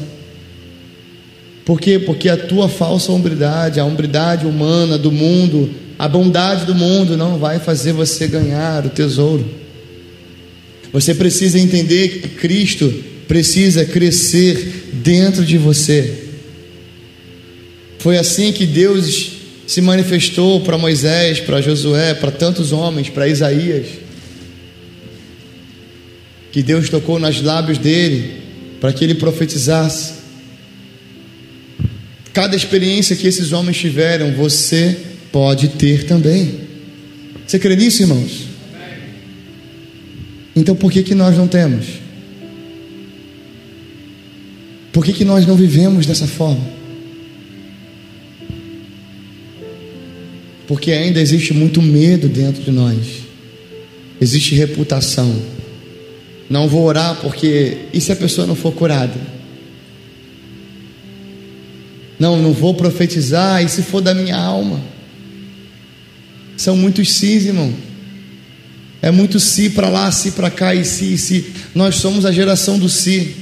Por 1.64 1.80
quê? 1.80 2.00
Porque 2.00 2.28
a 2.28 2.36
tua 2.36 2.68
falsa 2.68 3.12
hombridade, 3.12 3.80
a 3.80 3.86
hombridade 3.86 4.48
humana 4.48 4.98
do 4.98 5.12
mundo, 5.12 5.70
a 6.00 6.08
bondade 6.08 6.66
do 6.66 6.74
mundo 6.74 7.16
não 7.16 7.38
vai 7.38 7.60
fazer 7.60 7.93
você 7.93 8.28
ganhar 8.28 8.84
o 8.84 8.89
tesouro. 8.89 9.45
Você 10.91 11.14
precisa 11.14 11.60
entender 11.60 12.22
que 12.22 12.30
Cristo 12.30 12.91
precisa 13.28 13.86
crescer 13.86 14.89
dentro 14.91 15.45
de 15.45 15.60
você. 15.60 16.30
Foi 18.00 18.18
assim 18.18 18.52
que 18.52 18.66
Deus 18.66 19.37
se 19.68 19.82
manifestou 19.82 20.61
para 20.61 20.78
Moisés, 20.78 21.41
para 21.41 21.61
Josué, 21.61 22.13
para 22.13 22.32
tantos 22.32 22.72
homens, 22.72 23.09
para 23.09 23.28
Isaías. 23.28 23.86
Que 26.53 26.63
Deus 26.63 26.89
tocou 26.89 27.20
nos 27.20 27.41
lábios 27.41 27.78
dele 27.78 28.41
para 28.80 28.93
que 28.93 29.03
ele 29.03 29.15
profetizasse. 29.15 30.13
Cada 32.32 32.55
experiência 32.55 33.15
que 33.15 33.28
esses 33.28 33.51
homens 33.51 33.78
tiveram, 33.78 34.32
você 34.32 34.97
pode 35.34 35.68
ter 35.70 36.05
também. 36.05 36.61
Você 37.45 37.59
crê 37.59 37.76
nisso, 37.76 38.01
irmãos? 38.01 38.47
Então 40.55 40.76
por 40.76 40.91
que, 40.91 41.03
que 41.03 41.13
nós 41.13 41.36
não 41.36 41.47
temos? 41.47 41.86
Por 44.93 45.03
que, 45.03 45.11
que 45.11 45.26
nós 45.26 45.45
não 45.45 45.55
vivemos 45.55 46.05
dessa 46.05 46.26
forma? 46.26 46.76
Porque 50.68 50.91
ainda 50.91 51.20
existe 51.20 51.53
muito 51.53 51.82
medo 51.82 52.28
dentro 52.28 52.61
de 52.61 52.72
nós, 52.72 52.97
existe 54.20 54.53
reputação. 54.53 55.34
Não 56.49 56.68
vou 56.68 56.84
orar 56.84 57.15
porque 57.22 57.78
e 57.93 57.99
se 57.99 58.11
a 58.11 58.15
pessoa 58.15 58.45
não 58.45 58.55
for 58.55 58.74
curada? 58.74 59.38
Não, 62.20 62.41
não 62.41 62.51
vou 62.51 62.74
profetizar 62.74 63.63
e 63.63 63.70
se 63.70 63.84
for 63.84 64.01
da 64.01 64.13
minha 64.13 64.36
alma? 64.36 64.82
São 66.57 66.76
muitos 66.76 67.13
sis, 67.13 67.45
irmão. 67.45 67.72
É 69.01 69.11
muito 69.11 69.39
si 69.39 69.70
para 69.70 69.89
lá, 69.89 70.11
si 70.11 70.32
para 70.32 70.49
cá 70.49 70.74
e 70.74 70.84
si, 70.84 71.13
e 71.13 71.18
si. 71.18 71.53
Nós 71.76 71.97
somos 71.97 72.26
a 72.26 72.32
geração 72.32 72.80
do 72.80 72.89
si. 72.89 73.36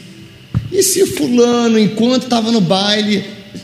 E 0.72 0.84
se 0.84 1.06
fulano, 1.06 1.80
enquanto 1.80 2.24
estava 2.24 2.52
no 2.52 2.60
baile, 2.60 3.24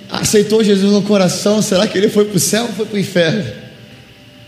aceitou 0.09 0.63
Jesus 0.63 0.91
no 0.91 1.01
coração, 1.01 1.61
será 1.61 1.87
que 1.87 1.97
ele 1.97 2.09
foi 2.09 2.25
para 2.25 2.37
o 2.37 2.39
céu 2.39 2.63
ou 2.63 2.73
foi 2.73 2.85
para 2.85 2.95
o 2.95 2.99
inferno? 2.99 3.43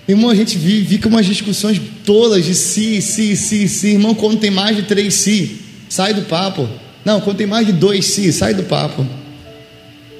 Irmão, 0.07 0.29
a 0.29 0.35
gente 0.35 0.57
vive, 0.57 0.97
com 0.97 1.09
umas 1.09 1.25
discussões 1.25 1.79
todas 2.05 2.43
de 2.43 2.53
si, 2.53 3.01
si, 3.01 3.35
si, 3.37 3.69
si. 3.69 3.87
Irmão, 3.89 4.13
quando 4.13 4.37
tem 4.37 4.51
mais 4.51 4.75
de 4.75 4.83
três 4.83 5.13
si, 5.13 5.59
sai 5.87 6.13
do 6.13 6.23
papo. 6.23 6.67
Não, 7.05 7.21
quando 7.21 7.37
tem 7.37 7.47
mais 7.47 7.65
de 7.65 7.71
dois 7.71 8.05
si, 8.05 8.31
sai 8.33 8.53
do 8.53 8.63
papo. 8.63 9.05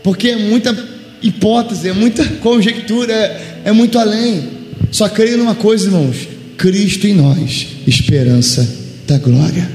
Porque 0.01 0.29
é 0.29 0.37
muita 0.37 0.75
hipótese, 1.21 1.89
é 1.89 1.93
muita 1.93 2.25
conjectura, 2.41 3.13
é, 3.13 3.61
é 3.65 3.71
muito 3.71 3.99
além. 3.99 4.49
Só 4.89 5.09
creio 5.09 5.37
numa 5.37 5.55
coisa, 5.55 5.87
irmãos: 5.87 6.15
Cristo 6.57 7.05
em 7.05 7.13
nós, 7.13 7.67
esperança 7.85 8.67
da 9.05 9.17
glória. 9.17 9.69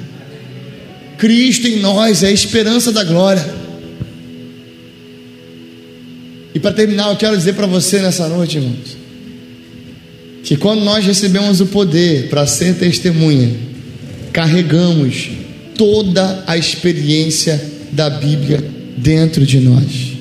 Cristo 1.19 1.67
em 1.67 1.81
nós 1.81 2.23
é 2.23 2.29
a 2.29 2.33
esperança 2.33 2.93
da 2.93 3.05
glória. 3.05 3.45
E 6.59 6.61
para 6.61 6.73
terminar, 6.73 7.11
eu 7.11 7.17
quero 7.17 7.37
dizer 7.37 7.53
para 7.53 7.69
você 7.69 8.01
nessa 8.01 8.29
noite, 8.29 8.57
irmãos, 8.57 8.97
que 10.43 10.57
quando 10.57 10.83
nós 10.83 11.05
recebemos 11.05 11.61
o 11.61 11.67
poder 11.67 12.29
para 12.29 12.49
ser 12.49 12.75
testemunha, 12.75 13.49
carregamos 14.33 15.31
toda 15.77 16.43
a 16.49 16.59
experiência 16.59 17.65
da 17.93 18.11
Bíblia 18.11 18.61
dentro 18.97 19.47
de 19.47 19.61
nós. 19.61 20.15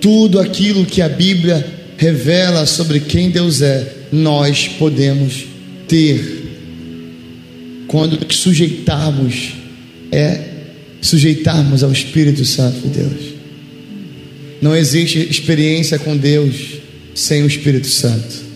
Tudo 0.00 0.40
aquilo 0.40 0.86
que 0.86 1.02
a 1.02 1.08
Bíblia 1.10 1.62
revela 1.98 2.64
sobre 2.64 3.00
quem 3.00 3.28
Deus 3.28 3.60
é, 3.60 3.86
nós 4.10 4.66
podemos 4.66 5.44
ter 5.86 6.40
quando 7.86 8.18
sujeitarmos 8.32 9.52
é 10.10 10.40
sujeitarmos 11.02 11.84
ao 11.84 11.92
Espírito 11.92 12.46
Santo 12.46 12.80
de 12.80 12.88
Deus. 12.88 13.39
Não 14.60 14.76
existe 14.76 15.18
experiência 15.18 15.98
com 15.98 16.16
Deus 16.16 16.80
sem 17.14 17.42
o 17.42 17.46
Espírito 17.46 17.86
Santo. 17.86 18.50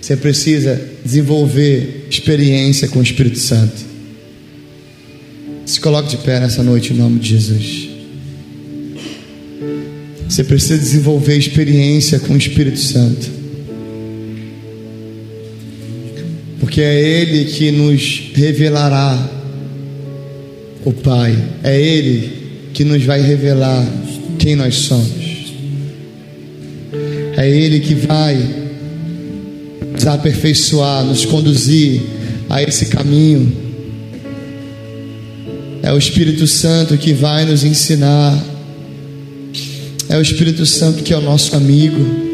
Você 0.00 0.16
precisa 0.16 0.80
desenvolver 1.04 2.06
experiência 2.10 2.88
com 2.88 2.98
o 2.98 3.02
Espírito 3.02 3.38
Santo. 3.38 3.90
Se 5.64 5.78
coloque 5.80 6.08
de 6.08 6.16
pé 6.16 6.40
nessa 6.40 6.62
noite 6.64 6.92
em 6.92 6.96
nome 6.96 7.20
de 7.20 7.28
Jesus. 7.28 7.88
Você 10.28 10.42
precisa 10.42 10.78
desenvolver 10.78 11.36
experiência 11.36 12.18
com 12.18 12.34
o 12.34 12.36
Espírito 12.36 12.78
Santo. 12.78 13.30
Porque 16.58 16.80
é 16.80 17.00
Ele 17.00 17.44
que 17.44 17.70
nos 17.70 18.32
revelará 18.34 19.30
o 20.84 20.92
Pai. 20.92 21.36
É 21.62 21.80
Ele 21.80 22.39
que 22.80 22.84
nos 22.84 23.04
vai 23.04 23.20
revelar 23.20 23.86
quem 24.38 24.56
nós 24.56 24.74
somos. 24.74 25.52
É 27.36 27.46
Ele 27.46 27.78
que 27.78 27.94
vai 27.94 28.38
nos 29.92 30.06
aperfeiçoar, 30.06 31.04
nos 31.04 31.26
conduzir 31.26 32.00
a 32.48 32.62
esse 32.62 32.86
caminho. 32.86 33.54
É 35.82 35.92
o 35.92 35.98
Espírito 35.98 36.46
Santo 36.46 36.96
que 36.96 37.12
vai 37.12 37.44
nos 37.44 37.64
ensinar. 37.64 38.42
É 40.08 40.16
o 40.16 40.22
Espírito 40.22 40.64
Santo 40.64 41.02
que 41.02 41.12
é 41.12 41.18
o 41.18 41.20
nosso 41.20 41.54
amigo. 41.54 42.29